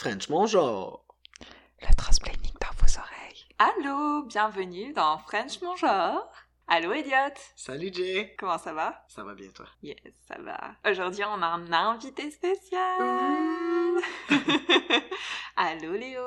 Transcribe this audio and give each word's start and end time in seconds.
French 0.00 0.30
bonjour. 0.30 1.04
Le 1.82 1.94
transplaining 1.94 2.54
dans 2.58 2.74
vos 2.78 2.98
oreilles. 2.98 3.44
Allô, 3.58 4.22
bienvenue 4.22 4.94
dans 4.94 5.18
French 5.18 5.60
Mon 5.60 5.76
Genre. 5.76 6.26
Allô, 6.68 6.92
Elliot. 6.92 7.34
Salut 7.54 7.92
Jay. 7.92 8.34
Comment 8.38 8.56
ça 8.56 8.72
va? 8.72 9.04
Ça 9.08 9.22
va 9.24 9.34
bien 9.34 9.50
toi? 9.50 9.66
Yes, 9.82 9.98
ça 10.26 10.38
va. 10.40 10.74
Aujourd'hui, 10.90 11.22
on 11.24 11.42
a 11.42 11.48
un 11.48 11.70
invité 11.70 12.30
spécial. 12.30 12.98
Allô, 15.56 15.92
Léo. 15.92 16.22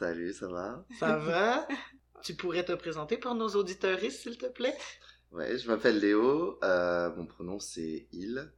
Salut, 0.00 0.32
ça 0.32 0.48
va? 0.48 0.84
Ça 0.98 1.16
va? 1.16 1.68
tu 2.24 2.34
pourrais 2.34 2.64
te 2.64 2.72
présenter 2.72 3.18
pour 3.18 3.36
nos 3.36 3.50
auditeuristes, 3.50 4.22
s'il 4.22 4.36
te 4.36 4.46
plaît? 4.46 4.76
Ouais, 5.30 5.56
je 5.58 5.68
m'appelle 5.68 6.00
Léo, 6.00 6.58
euh, 6.64 7.14
mon 7.14 7.26
pronom 7.26 7.60
c'est 7.60 8.08
il, 8.10 8.52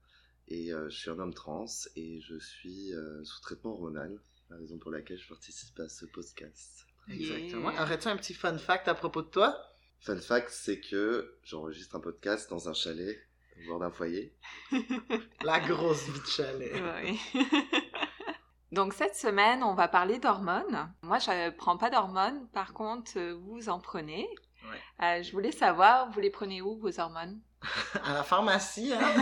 et 0.48 0.72
euh, 0.72 0.88
je 0.88 0.96
suis 0.96 1.10
un 1.10 1.18
homme 1.18 1.34
trans, 1.34 1.66
et 1.96 2.18
je 2.22 2.38
suis 2.38 2.94
euh, 2.94 3.22
sous 3.24 3.42
traitement 3.42 3.72
hormonal, 3.72 4.18
la 4.54 4.60
raison 4.60 4.78
pour 4.78 4.90
laquelle 4.90 5.18
je 5.18 5.28
participe 5.28 5.78
à 5.80 5.88
ce 5.88 6.06
podcast. 6.06 6.86
Exactement. 7.08 7.70
Yeah. 7.72 7.82
Aurais-tu 7.82 8.08
un 8.08 8.16
petit 8.16 8.34
fun 8.34 8.56
fact 8.56 8.88
à 8.88 8.94
propos 8.94 9.22
de 9.22 9.28
toi? 9.28 9.56
Fun 10.00 10.20
fact, 10.20 10.50
c'est 10.50 10.80
que 10.80 11.38
j'enregistre 11.42 11.96
un 11.96 12.00
podcast 12.00 12.48
dans 12.50 12.68
un 12.68 12.74
chalet, 12.74 13.18
au 13.58 13.68
bord 13.68 13.80
d'un 13.80 13.90
foyer. 13.90 14.34
La 15.44 15.60
grosse 15.60 16.08
vie 16.08 16.20
de 16.20 16.26
chalet. 16.26 16.72
Oui. 17.02 17.20
Donc 18.72 18.92
cette 18.92 19.16
semaine, 19.16 19.62
on 19.62 19.74
va 19.74 19.88
parler 19.88 20.18
d'hormones. 20.18 20.92
Moi, 21.02 21.18
je 21.18 21.30
ne 21.30 21.50
prends 21.50 21.76
pas 21.76 21.90
d'hormones. 21.90 22.48
Par 22.52 22.72
contre, 22.74 23.18
vous 23.40 23.68
en 23.68 23.80
prenez. 23.80 24.28
Ouais. 24.70 25.06
Euh, 25.06 25.22
je 25.22 25.32
voulais 25.32 25.52
savoir, 25.52 26.10
vous 26.10 26.20
les 26.20 26.30
prenez 26.30 26.62
où, 26.62 26.78
vos 26.78 27.00
hormones? 27.00 27.40
À 28.04 28.14
la 28.14 28.22
pharmacie, 28.22 28.92
hein? 28.92 29.14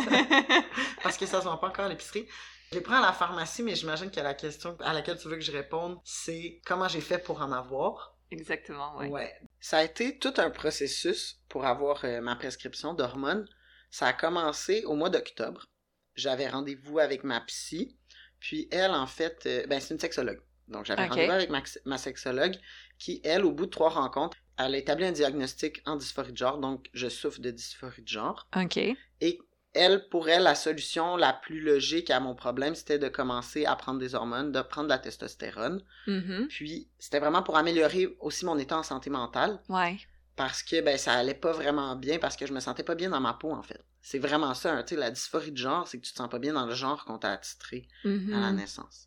Parce 1.02 1.16
que 1.16 1.26
ça 1.26 1.40
se 1.40 1.44
vend 1.44 1.56
pas 1.56 1.68
encore 1.68 1.84
à 1.84 1.88
l'épicerie. 1.88 2.26
Je 2.72 2.78
les 2.78 2.82
prends 2.82 2.96
à 2.96 3.02
la 3.02 3.12
pharmacie, 3.12 3.62
mais 3.62 3.74
j'imagine 3.74 4.10
que 4.10 4.20
la 4.20 4.32
question 4.32 4.78
à 4.80 4.94
laquelle 4.94 5.18
tu 5.18 5.28
veux 5.28 5.36
que 5.36 5.42
je 5.42 5.52
réponde, 5.52 5.98
c'est 6.04 6.62
comment 6.64 6.88
j'ai 6.88 7.02
fait 7.02 7.18
pour 7.18 7.42
en 7.42 7.52
avoir. 7.52 8.16
Exactement, 8.30 8.96
oui. 8.96 9.08
Ouais. 9.08 9.30
Ça 9.60 9.78
a 9.78 9.82
été 9.84 10.18
tout 10.18 10.32
un 10.38 10.48
processus 10.48 11.42
pour 11.50 11.66
avoir 11.66 12.02
euh, 12.06 12.22
ma 12.22 12.34
prescription 12.34 12.94
d'hormones. 12.94 13.46
Ça 13.90 14.06
a 14.06 14.14
commencé 14.14 14.84
au 14.86 14.94
mois 14.94 15.10
d'octobre. 15.10 15.66
J'avais 16.14 16.48
rendez-vous 16.48 16.98
avec 16.98 17.24
ma 17.24 17.42
psy. 17.42 17.98
Puis 18.40 18.68
elle, 18.72 18.92
en 18.92 19.06
fait, 19.06 19.42
euh, 19.44 19.66
ben, 19.66 19.78
c'est 19.78 19.92
une 19.92 20.00
sexologue. 20.00 20.40
Donc 20.68 20.86
j'avais 20.86 21.06
rendez-vous 21.06 21.30
avec 21.30 21.50
ma, 21.50 21.62
ma 21.84 21.98
sexologue 21.98 22.56
qui, 22.98 23.20
elle, 23.22 23.44
au 23.44 23.52
bout 23.52 23.66
de 23.66 23.70
trois 23.70 23.90
rencontres, 23.90 24.38
elle 24.56 24.74
a 24.74 24.78
établi 24.78 25.04
un 25.04 25.12
diagnostic 25.12 25.82
en 25.84 25.96
dysphorie 25.96 26.32
de 26.32 26.38
genre. 26.38 26.56
Donc 26.56 26.88
je 26.94 27.08
souffre 27.10 27.40
de 27.40 27.50
dysphorie 27.50 28.00
de 28.00 28.08
genre. 28.08 28.48
OK. 28.56 28.78
Et 28.78 29.38
elle, 29.74 30.08
pour 30.08 30.28
elle, 30.28 30.42
la 30.42 30.54
solution 30.54 31.16
la 31.16 31.32
plus 31.32 31.60
logique 31.60 32.10
à 32.10 32.20
mon 32.20 32.34
problème, 32.34 32.74
c'était 32.74 32.98
de 32.98 33.08
commencer 33.08 33.64
à 33.64 33.74
prendre 33.76 33.98
des 33.98 34.14
hormones, 34.14 34.52
de 34.52 34.60
prendre 34.62 34.88
de 34.88 34.92
la 34.92 34.98
testostérone. 34.98 35.82
Mhm. 36.06 36.48
Puis 36.48 36.88
c'était 36.98 37.20
vraiment 37.20 37.42
pour 37.42 37.56
améliorer 37.56 38.16
aussi 38.20 38.44
mon 38.44 38.58
état 38.58 38.78
en 38.78 38.82
santé 38.82 39.08
mentale 39.10 39.60
Ouais. 39.68 39.98
parce 40.36 40.62
que 40.62 40.80
ben 40.82 40.98
ça 40.98 41.12
allait 41.14 41.34
pas 41.34 41.52
vraiment 41.52 41.96
bien 41.96 42.18
parce 42.18 42.36
que 42.36 42.46
je 42.46 42.52
me 42.52 42.60
sentais 42.60 42.82
pas 42.82 42.94
bien 42.94 43.10
dans 43.10 43.20
ma 43.20 43.34
peau 43.34 43.52
en 43.52 43.62
fait. 43.62 43.82
C'est 44.02 44.18
vraiment 44.18 44.52
ça, 44.54 44.72
hein, 44.74 44.82
tu 44.82 44.94
sais, 44.94 45.00
la 45.00 45.10
dysphorie 45.10 45.52
de 45.52 45.56
genre, 45.56 45.86
c'est 45.86 45.98
que 45.98 46.04
tu 46.04 46.12
te 46.12 46.16
sens 46.18 46.28
pas 46.28 46.40
bien 46.40 46.54
dans 46.54 46.66
le 46.66 46.74
genre 46.74 47.04
qu'on 47.04 47.18
t'a 47.18 47.30
attitré 47.32 47.86
à 48.04 48.40
la 48.40 48.50
naissance. 48.52 49.06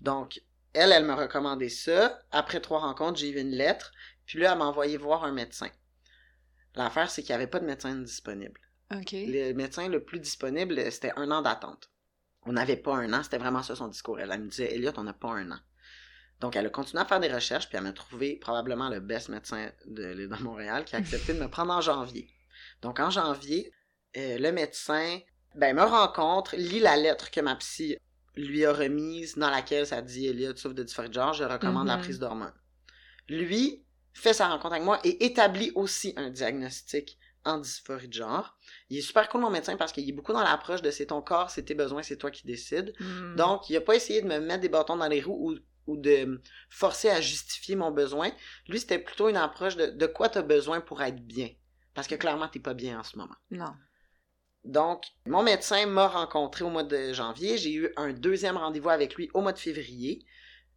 Donc, 0.00 0.42
elle, 0.72 0.90
elle 0.92 1.04
me 1.06 1.14
recommandait 1.14 1.68
ça. 1.68 2.20
Après 2.32 2.60
trois 2.60 2.80
rencontres, 2.80 3.18
j'ai 3.20 3.30
eu 3.30 3.40
une 3.40 3.52
lettre, 3.52 3.92
puis 4.26 4.40
là, 4.40 4.52
elle 4.52 4.58
m'a 4.58 4.64
envoyé 4.66 4.96
voir 4.96 5.22
un 5.24 5.30
médecin. 5.32 5.70
L'affaire, 6.74 7.08
c'est 7.10 7.22
qu'il 7.22 7.30
n'y 7.30 7.36
avait 7.36 7.46
pas 7.46 7.60
de 7.60 7.64
médecin 7.66 7.94
disponible. 7.94 8.60
OK. 8.94 9.12
Le 9.12 9.52
médecin 9.52 9.88
le 9.88 10.02
plus 10.04 10.20
disponible, 10.20 10.80
c'était 10.92 11.12
un 11.16 11.30
an 11.30 11.42
d'attente. 11.42 11.90
On 12.42 12.52
n'avait 12.52 12.76
pas 12.76 12.94
un 12.96 13.12
an, 13.12 13.22
c'était 13.22 13.38
vraiment 13.38 13.62
ça 13.62 13.74
son 13.74 13.88
discours. 13.88 14.20
Elle, 14.20 14.30
elle 14.30 14.42
me 14.42 14.48
disait, 14.48 14.72
Elliot, 14.74 14.92
on 14.96 15.02
n'a 15.04 15.12
pas 15.12 15.30
un 15.30 15.50
an. 15.50 15.58
Donc, 16.40 16.54
elle 16.54 16.66
a 16.66 16.70
continué 16.70 17.02
à 17.02 17.06
faire 17.06 17.18
des 17.18 17.32
recherches, 17.32 17.68
puis 17.68 17.76
elle 17.78 17.84
m'a 17.84 17.92
trouvé 17.92 18.36
probablement 18.36 18.88
le 18.88 19.00
best 19.00 19.28
médecin 19.30 19.70
de 19.86 20.04
l'île 20.12 20.28
de 20.28 20.42
Montréal 20.42 20.84
qui 20.84 20.94
a 20.94 20.98
accepté 20.98 21.32
de 21.34 21.40
me 21.40 21.48
prendre 21.48 21.72
en 21.72 21.80
janvier. 21.80 22.28
Donc, 22.82 23.00
en 23.00 23.10
janvier, 23.10 23.72
euh, 24.16 24.38
le 24.38 24.52
médecin 24.52 25.18
ben, 25.54 25.74
me 25.74 25.82
rencontre, 25.82 26.54
lit 26.56 26.78
la 26.80 26.96
lettre 26.96 27.30
que 27.30 27.40
ma 27.40 27.56
psy 27.56 27.96
lui 28.36 28.66
a 28.66 28.72
remise, 28.72 29.36
dans 29.36 29.48
laquelle 29.50 29.86
ça 29.86 30.02
dit 30.02 30.26
Elliot 30.26 30.54
souffre 30.56 30.74
de 30.74 30.82
dysphorie 30.82 31.08
de 31.08 31.14
genre, 31.14 31.32
je 31.32 31.42
recommande 31.44 31.86
la 31.88 31.96
Mhm. 31.96 32.02
prise 32.02 32.18
d'hormones. 32.18 32.52
Lui 33.30 33.84
fait 34.12 34.34
sa 34.34 34.48
rencontre 34.48 34.74
avec 34.74 34.84
moi 34.84 35.00
et 35.04 35.24
établit 35.24 35.72
aussi 35.74 36.12
un 36.16 36.28
diagnostic 36.30 37.18
en 37.46 37.58
dysphorie 37.58 38.08
de 38.08 38.12
genre. 38.12 38.56
Il 38.90 38.98
est 38.98 39.02
super 39.02 39.28
cool, 39.28 39.40
mon 39.40 39.50
médecin, 39.50 39.76
parce 39.76 39.92
qu'il 39.92 40.08
est 40.08 40.12
beaucoup 40.12 40.32
dans 40.32 40.42
l'approche 40.42 40.82
de 40.82 40.90
c'est 40.90 41.06
ton 41.06 41.22
corps, 41.22 41.50
c'est 41.50 41.62
tes 41.62 41.74
besoins, 41.74 42.02
c'est 42.02 42.16
toi 42.16 42.30
qui 42.30 42.46
décides. 42.46 42.92
Mhm. 43.00 43.36
Donc, 43.36 43.70
il 43.70 43.76
a 43.76 43.80
pas 43.80 43.94
essayé 43.94 44.20
de 44.22 44.26
me 44.26 44.38
mettre 44.38 44.60
des 44.60 44.68
bâtons 44.68 44.96
dans 44.96 45.08
les 45.08 45.22
roues 45.22 45.52
ou, 45.52 45.92
ou 45.92 45.96
de 45.96 46.40
forcer 46.68 47.08
à 47.08 47.20
justifier 47.20 47.76
mon 47.76 47.90
besoin. 47.90 48.30
Lui, 48.68 48.80
c'était 48.80 48.98
plutôt 48.98 49.28
une 49.28 49.36
approche 49.36 49.76
de, 49.76 49.86
de 49.86 50.06
quoi 50.06 50.28
tu 50.28 50.38
as 50.38 50.42
besoin 50.42 50.80
pour 50.80 51.02
être 51.02 51.24
bien. 51.24 51.48
Parce 51.94 52.08
que 52.08 52.14
clairement, 52.14 52.48
t'es 52.48 52.60
pas 52.60 52.74
bien 52.74 53.00
en 53.00 53.02
ce 53.02 53.16
moment. 53.16 53.36
Non. 53.50 53.72
Donc, 54.64 55.04
mon 55.26 55.42
médecin 55.42 55.86
m'a 55.86 56.08
rencontré 56.08 56.64
au 56.64 56.70
mois 56.70 56.82
de 56.82 57.12
janvier. 57.12 57.56
J'ai 57.56 57.72
eu 57.72 57.92
un 57.96 58.12
deuxième 58.12 58.56
rendez-vous 58.56 58.90
avec 58.90 59.14
lui 59.14 59.30
au 59.32 59.40
mois 59.40 59.52
de 59.52 59.58
février. 59.58 60.26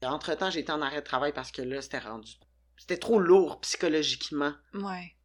Entre-temps, 0.04 0.52
j'étais 0.52 0.72
en 0.72 0.82
arrêt 0.82 1.02
de 1.02 1.06
travail 1.06 1.34
parce 1.34 1.52
que 1.52 1.62
là, 1.62 1.82
c'était 1.82 2.00
rendu... 2.00 2.32
C'était 2.78 2.98
trop 2.98 3.20
lourd 3.20 3.60
psychologiquement 3.60 4.54
Ouais. 4.74 5.16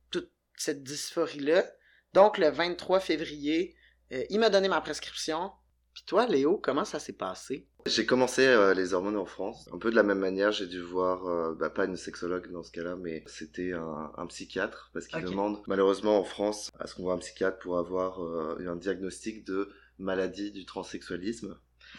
Cette 0.57 0.83
dysphorie-là. 0.83 1.65
Donc, 2.13 2.39
le 2.39 2.49
23 2.49 3.01
février, 3.01 3.75
euh, 4.13 4.25
il 4.31 4.39
m'a 4.39 4.51
donné 4.51 4.69
ma 4.69 4.81
prescription. 4.81 5.51
Puis 5.93 6.05
toi, 6.07 6.27
Léo, 6.27 6.59
comment 6.59 6.85
ça 6.85 6.99
s'est 6.99 7.13
passé? 7.13 7.69
J'ai 7.87 8.07
commencé 8.07 8.47
euh, 8.47 8.75
les 8.75 8.95
hormones 8.95 9.17
en 9.17 9.27
France, 9.27 9.69
un 9.73 9.79
peu 9.79 9.91
de 9.91 9.97
la 9.97 10.03
même 10.03 10.19
manière, 10.19 10.51
j'ai 10.51 10.67
dû 10.67 10.81
voir, 10.81 11.27
euh, 11.27 11.55
bah, 11.55 11.71
pas 11.71 11.85
une 11.85 11.97
sexologue 11.97 12.51
dans 12.51 12.63
ce 12.63 12.73
cas-là, 12.73 12.97
mais 12.97 13.23
c'était 13.27 13.73
un, 13.73 14.11
un 14.17 14.27
psychiatre, 14.27 14.91
parce 14.95 15.07
qu'il 15.07 15.23
demande, 15.23 15.61
malheureusement 15.67 16.19
en 16.19 16.25
France, 16.25 16.71
à 16.79 16.87
ce 16.87 16.95
qu'on 16.95 17.03
voit 17.03 17.15
un 17.15 17.19
psychiatre 17.19 17.59
pour 17.59 17.79
avoir 17.79 18.21
un 18.21 18.77
diagnostic 18.77 19.45
de 19.45 19.71
maladie 19.99 20.51
du 20.51 20.65
transsexualisme. 20.65 21.57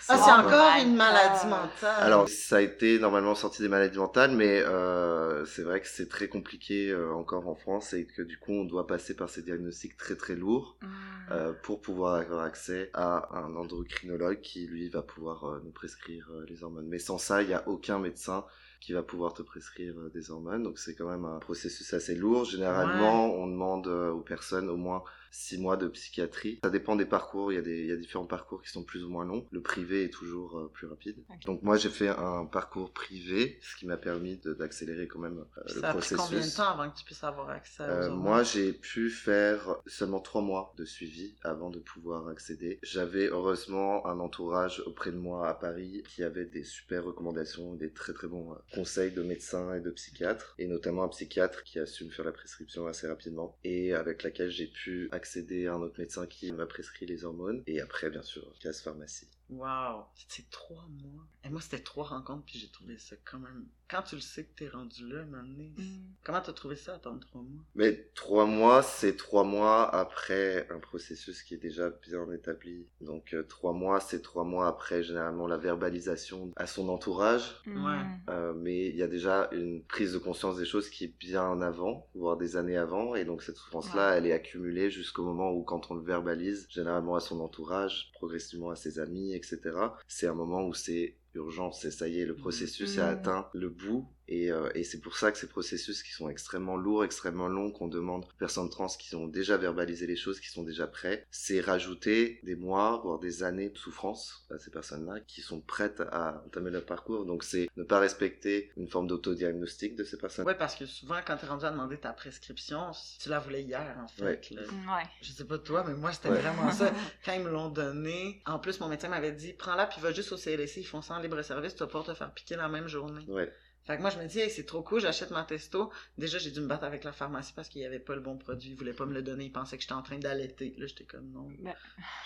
Ah, 0.07 0.17
c'est 0.17 0.31
encore 0.31 0.75
une 0.83 0.95
maladie 0.95 1.47
mentale. 1.47 1.95
Alors, 2.03 2.29
ça 2.29 2.57
a 2.57 2.61
été 2.61 2.99
normalement 2.99 3.33
sorti 3.33 3.61
des 3.61 3.69
maladies 3.69 3.97
mentales, 3.97 4.31
mais 4.31 4.61
euh, 4.61 5.45
c'est 5.45 5.63
vrai 5.63 5.81
que 5.81 5.87
c'est 5.87 6.07
très 6.07 6.27
compliqué 6.27 6.89
euh, 6.91 7.11
encore 7.13 7.47
en 7.47 7.55
France 7.55 7.93
et 7.93 8.05
que 8.05 8.21
du 8.21 8.37
coup, 8.37 8.51
on 8.51 8.65
doit 8.65 8.85
passer 8.87 9.15
par 9.15 9.29
ces 9.29 9.41
diagnostics 9.41 9.97
très 9.97 10.15
très 10.15 10.35
lourds 10.35 10.77
Mhm. 10.81 10.89
euh, 11.31 11.53
pour 11.63 11.81
pouvoir 11.81 12.15
avoir 12.15 12.43
accès 12.43 12.91
à 12.93 13.29
un 13.35 13.55
endocrinologue 13.55 14.41
qui, 14.41 14.67
lui, 14.67 14.89
va 14.89 15.01
pouvoir 15.01 15.45
euh, 15.45 15.61
nous 15.63 15.71
prescrire 15.71 16.27
euh, 16.31 16.45
les 16.49 16.63
hormones. 16.63 16.87
Mais 16.87 16.99
sans 16.99 17.17
ça, 17.17 17.41
il 17.41 17.47
n'y 17.47 17.53
a 17.55 17.67
aucun 17.67 17.97
médecin 17.99 18.45
qui 18.81 18.93
va 18.93 19.01
pouvoir 19.01 19.33
te 19.33 19.41
prescrire 19.41 19.95
euh, 19.97 20.11
des 20.13 20.29
hormones. 20.29 20.61
Donc, 20.61 20.77
c'est 20.77 20.93
quand 20.93 21.09
même 21.09 21.25
un 21.25 21.39
processus 21.39 21.91
assez 21.93 22.13
lourd. 22.15 22.45
Généralement, 22.45 23.33
on 23.33 23.47
demande 23.47 23.87
euh, 23.87 24.11
aux 24.11 24.21
personnes 24.21 24.69
au 24.69 24.77
moins 24.77 25.03
six 25.35 25.57
mois 25.59 25.75
de 25.75 25.87
psychiatrie. 25.89 26.59
Ça 26.63 26.69
dépend 26.69 26.95
des 26.95 27.05
parcours. 27.05 27.51
Il 27.51 27.55
y, 27.55 27.59
a 27.59 27.61
des, 27.61 27.81
il 27.81 27.87
y 27.87 27.91
a 27.91 27.97
différents 27.97 28.25
parcours 28.25 28.61
qui 28.63 28.69
sont 28.71 28.83
plus 28.83 29.03
ou 29.03 29.09
moins 29.09 29.25
longs. 29.25 29.45
Le 29.51 29.61
privé 29.61 30.05
est 30.05 30.09
toujours 30.09 30.57
euh, 30.57 30.71
plus 30.73 30.87
rapide. 30.87 31.17
Donc, 31.45 31.61
moi, 31.61 31.75
j'ai 31.77 31.89
fait 31.89 32.07
un 32.07 32.45
parcours 32.45 32.91
privé, 32.93 33.59
ce 33.61 33.75
qui 33.75 33.85
m'a 33.85 33.97
permis 33.97 34.39
d'accélérer 34.45 35.07
quand 35.07 35.19
même 35.19 35.39
euh, 35.57 35.61
le 35.75 35.81
ça 35.81 35.89
a 35.89 35.93
pris 35.93 36.15
processus. 36.15 36.17
combien 36.17 36.45
de 36.47 36.55
temps 36.55 36.69
avant 36.79 36.89
que 36.89 36.97
tu 36.97 37.03
puisses 37.05 37.23
avoir 37.23 37.49
accès 37.49 37.83
Euh, 37.83 38.09
moi, 38.11 38.43
j'ai 38.43 38.71
pu 38.71 39.09
faire 39.09 39.75
seulement 39.85 40.21
trois 40.21 40.41
mois 40.41 40.73
de 40.77 40.85
suivi 40.85 41.35
avant 41.43 41.69
de 41.69 41.79
pouvoir 41.79 42.27
accéder. 42.29 42.79
J'avais 42.81 43.27
heureusement 43.27 44.07
un 44.07 44.19
entourage 44.19 44.81
auprès 44.85 45.11
de 45.11 45.17
moi 45.17 45.49
à 45.49 45.53
Paris 45.53 46.03
qui 46.07 46.23
avait 46.23 46.45
des 46.45 46.63
super 46.63 47.03
recommandations, 47.03 47.73
des 47.75 47.91
très 47.91 48.13
très 48.13 48.27
bons 48.27 48.53
euh, 48.53 48.55
conseils 48.73 49.11
de 49.11 49.21
médecins 49.21 49.73
et 49.75 49.81
de 49.81 49.91
psychiatres, 49.91 50.55
et 50.57 50.67
notamment 50.67 51.03
un 51.03 51.09
psychiatre 51.09 51.63
qui 51.63 51.77
a 51.79 51.85
su 51.85 52.05
me 52.05 52.09
faire 52.09 52.25
la 52.25 52.31
prescription 52.31 52.87
assez 52.87 53.07
rapidement 53.07 53.57
et 53.65 53.93
avec 53.93 54.23
laquelle 54.23 54.49
j'ai 54.49 54.67
pu 54.67 55.09
accéder 55.11 55.24
à 55.67 55.73
un 55.73 55.81
autre 55.81 55.99
médecin 55.99 56.25
qui 56.27 56.51
m'a 56.51 56.65
prescrit 56.65 57.05
les 57.05 57.25
hormones 57.25 57.63
et 57.67 57.81
après, 57.81 58.09
bien 58.09 58.21
sûr, 58.21 58.53
casse 58.59 58.81
pharmacie. 58.81 59.27
Wow, 59.49 60.05
c'est 60.27 60.49
trois 60.49 60.87
mois. 60.89 61.27
Et 61.45 61.49
moi, 61.49 61.61
c'était 61.61 61.83
trois 61.83 62.05
rencontres, 62.05 62.43
puis 62.45 62.57
j'ai 62.57 62.69
trouvé 62.69 62.97
ça 62.97 63.15
quand 63.23 63.37
même. 63.37 63.65
Quand 63.87 64.01
tu 64.01 64.15
le 64.15 64.21
sais 64.21 64.45
que 64.45 64.55
t'es 64.55 64.67
rendu 64.67 65.07
là, 65.07 65.23
maintenant, 65.25 65.63
Mhm. 65.77 66.01
comment 66.23 66.41
t'as 66.41 66.53
trouvé 66.53 66.75
ça 66.75 66.95
attendre 66.95 67.19
trois 67.19 67.43
mois? 67.43 67.61
Mais 67.75 68.09
trois 68.15 68.47
mois, 68.47 68.81
c'est 68.81 69.15
trois 69.15 69.43
mois 69.43 69.87
après 69.95 70.67
un 70.71 70.79
processus 70.79 71.43
qui 71.43 71.53
est 71.53 71.57
déjà 71.59 71.91
bien 71.91 72.31
établi. 72.31 72.87
Donc 72.99 73.35
euh, 73.35 73.43
trois 73.43 73.73
mois, 73.73 73.99
c'est 73.99 74.23
trois 74.23 74.43
mois 74.43 74.67
après 74.67 75.03
généralement 75.03 75.45
la 75.45 75.57
verbalisation 75.57 76.51
à 76.55 76.65
son 76.65 76.89
entourage. 76.89 77.61
Mhm. 77.67 77.85
Ouais. 77.85 78.33
Euh, 78.33 78.53
mais 78.55 78.87
il 78.87 78.95
y 78.95 79.03
a 79.03 79.07
déjà 79.07 79.47
une 79.51 79.83
prise 79.83 80.13
de 80.13 80.17
conscience 80.17 80.57
des 80.57 80.65
choses 80.65 80.89
qui 80.89 81.03
est 81.03 81.15
bien 81.19 81.43
en 81.43 81.61
avant, 81.61 82.09
voire 82.15 82.37
des 82.37 82.57
années 82.57 82.77
avant. 82.77 83.13
Et 83.13 83.23
donc 83.23 83.43
cette 83.43 83.57
souffrance-là, 83.57 84.09
Ouais. 84.13 84.17
elle 84.17 84.25
est 84.25 84.31
accumulée 84.33 84.89
jusqu'au 84.89 85.23
moment 85.23 85.51
où 85.51 85.61
quand 85.63 85.91
on 85.91 85.93
le 85.93 86.01
verbalise, 86.03 86.65
généralement 86.71 87.15
à 87.15 87.19
son 87.19 87.39
entourage, 87.39 88.09
progressivement 88.13 88.71
à 88.71 88.75
ses 88.75 88.97
amis, 88.97 89.35
etc. 89.35 89.59
C'est 90.07 90.25
un 90.25 90.33
moment 90.33 90.65
où 90.65 90.73
c'est 90.73 91.17
urgent, 91.35 91.71
c'est 91.71 91.91
ça 91.91 92.07
y 92.07 92.19
est, 92.19 92.25
le 92.25 92.35
processus 92.35 92.97
Mhm. 92.97 93.03
a 93.03 93.07
atteint 93.07 93.47
le 93.53 93.69
bout 93.69 94.07
Et, 94.27 94.51
euh, 94.51 94.69
et 94.75 94.83
c'est 94.83 94.99
pour 94.99 95.17
ça 95.17 95.31
que 95.31 95.37
ces 95.37 95.47
processus 95.47 96.01
qui 96.03 96.11
sont 96.11 96.29
extrêmement 96.29 96.75
lourds, 96.77 97.03
extrêmement 97.03 97.47
longs, 97.47 97.71
qu'on 97.71 97.87
demande 97.87 98.23
aux 98.25 98.37
personnes 98.39 98.69
trans 98.69 98.87
qui 98.87 99.15
ont 99.15 99.27
déjà 99.27 99.57
verbalisé 99.57 100.07
les 100.07 100.15
choses, 100.15 100.39
qui 100.39 100.49
sont 100.49 100.63
déjà 100.63 100.87
prêts, 100.87 101.25
c'est 101.31 101.61
rajouter 101.61 102.39
des 102.43 102.55
mois, 102.55 102.99
voire 103.03 103.19
des 103.19 103.43
années 103.43 103.69
de 103.69 103.77
souffrance 103.77 104.45
à 104.51 104.57
ces 104.57 104.71
personnes-là 104.71 105.19
qui 105.21 105.41
sont 105.41 105.61
prêtes 105.61 106.01
à 106.11 106.43
entamer 106.45 106.71
leur 106.71 106.85
parcours. 106.85 107.25
Donc 107.25 107.43
c'est 107.43 107.69
ne 107.77 107.83
pas 107.83 107.99
respecter 107.99 108.71
une 108.77 108.87
forme 108.87 109.07
d'autodiagnostic 109.07 109.95
de 109.95 110.03
ces 110.03 110.17
personnes. 110.17 110.45
Ouais, 110.45 110.55
parce 110.55 110.75
que 110.75 110.85
souvent, 110.85 111.19
quand 111.25 111.37
t'es 111.37 111.47
rendu 111.47 111.65
à 111.65 111.71
demander 111.71 111.97
ta 111.97 112.13
prescription, 112.13 112.91
tu 113.21 113.29
la 113.29 113.39
voulais 113.39 113.61
hier, 113.63 113.95
en 114.03 114.07
fait. 114.07 114.23
Ouais. 114.23 114.41
là. 114.51 114.61
Ouais. 114.95 115.03
Je 115.21 115.31
sais 115.31 115.45
pas 115.45 115.57
toi, 115.59 115.83
mais 115.87 115.93
moi, 115.93 116.11
c'était 116.11 116.29
Ouais. 116.29 116.39
vraiment 116.41 116.71
ça. 116.71 116.91
Quand 117.25 117.33
ils 117.33 117.43
me 117.43 117.49
l'ont 117.51 117.69
donné, 117.69 118.41
en 118.45 118.59
plus, 118.59 118.79
mon 118.79 118.87
médecin 118.87 119.09
m'avait 119.09 119.31
dit, 119.31 119.53
prends-la, 119.53 119.85
puis 119.85 120.01
va 120.01 120.11
juste 120.11 120.31
au 120.31 120.37
CLSC, 120.37 120.77
ils 120.77 120.83
font 120.85 121.01
ça 121.01 121.13
en 121.15 121.19
libre-service, 121.19 121.73
tu 121.75 121.79
vas 121.79 121.87
pouvoir 121.87 122.05
te 122.05 122.13
faire 122.13 122.31
piquer 122.33 122.55
la 122.55 122.67
même 122.69 122.87
journée. 122.87 123.23
Ouais. 123.27 123.51
Fait 123.85 123.97
que 123.97 124.01
moi, 124.01 124.09
je 124.09 124.17
me 124.17 124.25
dis, 124.25 124.39
hey, 124.39 124.49
c'est 124.49 124.65
trop 124.65 124.81
cool, 124.81 124.99
j'achète 124.99 125.29
ma 125.31 125.43
testo. 125.43 125.91
Déjà, 126.17 126.37
j'ai 126.39 126.49
dû 126.51 126.59
me 126.59 126.67
battre 126.67 126.85
avec 126.85 127.03
la 127.03 127.11
pharmacie 127.13 127.53
parce 127.55 127.69
qu'il 127.69 127.81
y 127.81 127.85
avait 127.85 127.99
pas 127.99 128.15
le 128.15 128.21
bon 128.21 128.35
produit. 128.37 128.71
Ils 128.71 128.75
voulaient 128.75 128.93
pas 128.93 129.05
me 129.05 129.13
le 129.13 129.21
donner. 129.21 129.45
Ils 129.45 129.51
pensaient 129.51 129.77
que 129.77 129.83
j'étais 129.83 129.93
en 129.93 130.01
train 130.01 130.17
d'allaiter. 130.17 130.73
Là, 130.79 130.87
j'étais 130.87 131.03
comme, 131.03 131.29
non, 131.31 131.47
Ben. 131.59 131.75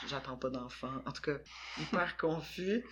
j'attends 0.08 0.38
pas 0.38 0.50
d'enfant. 0.50 0.92
En 1.06 1.12
tout 1.12 1.22
cas, 1.22 1.38
hyper 1.80 2.16
confus. 2.18 2.86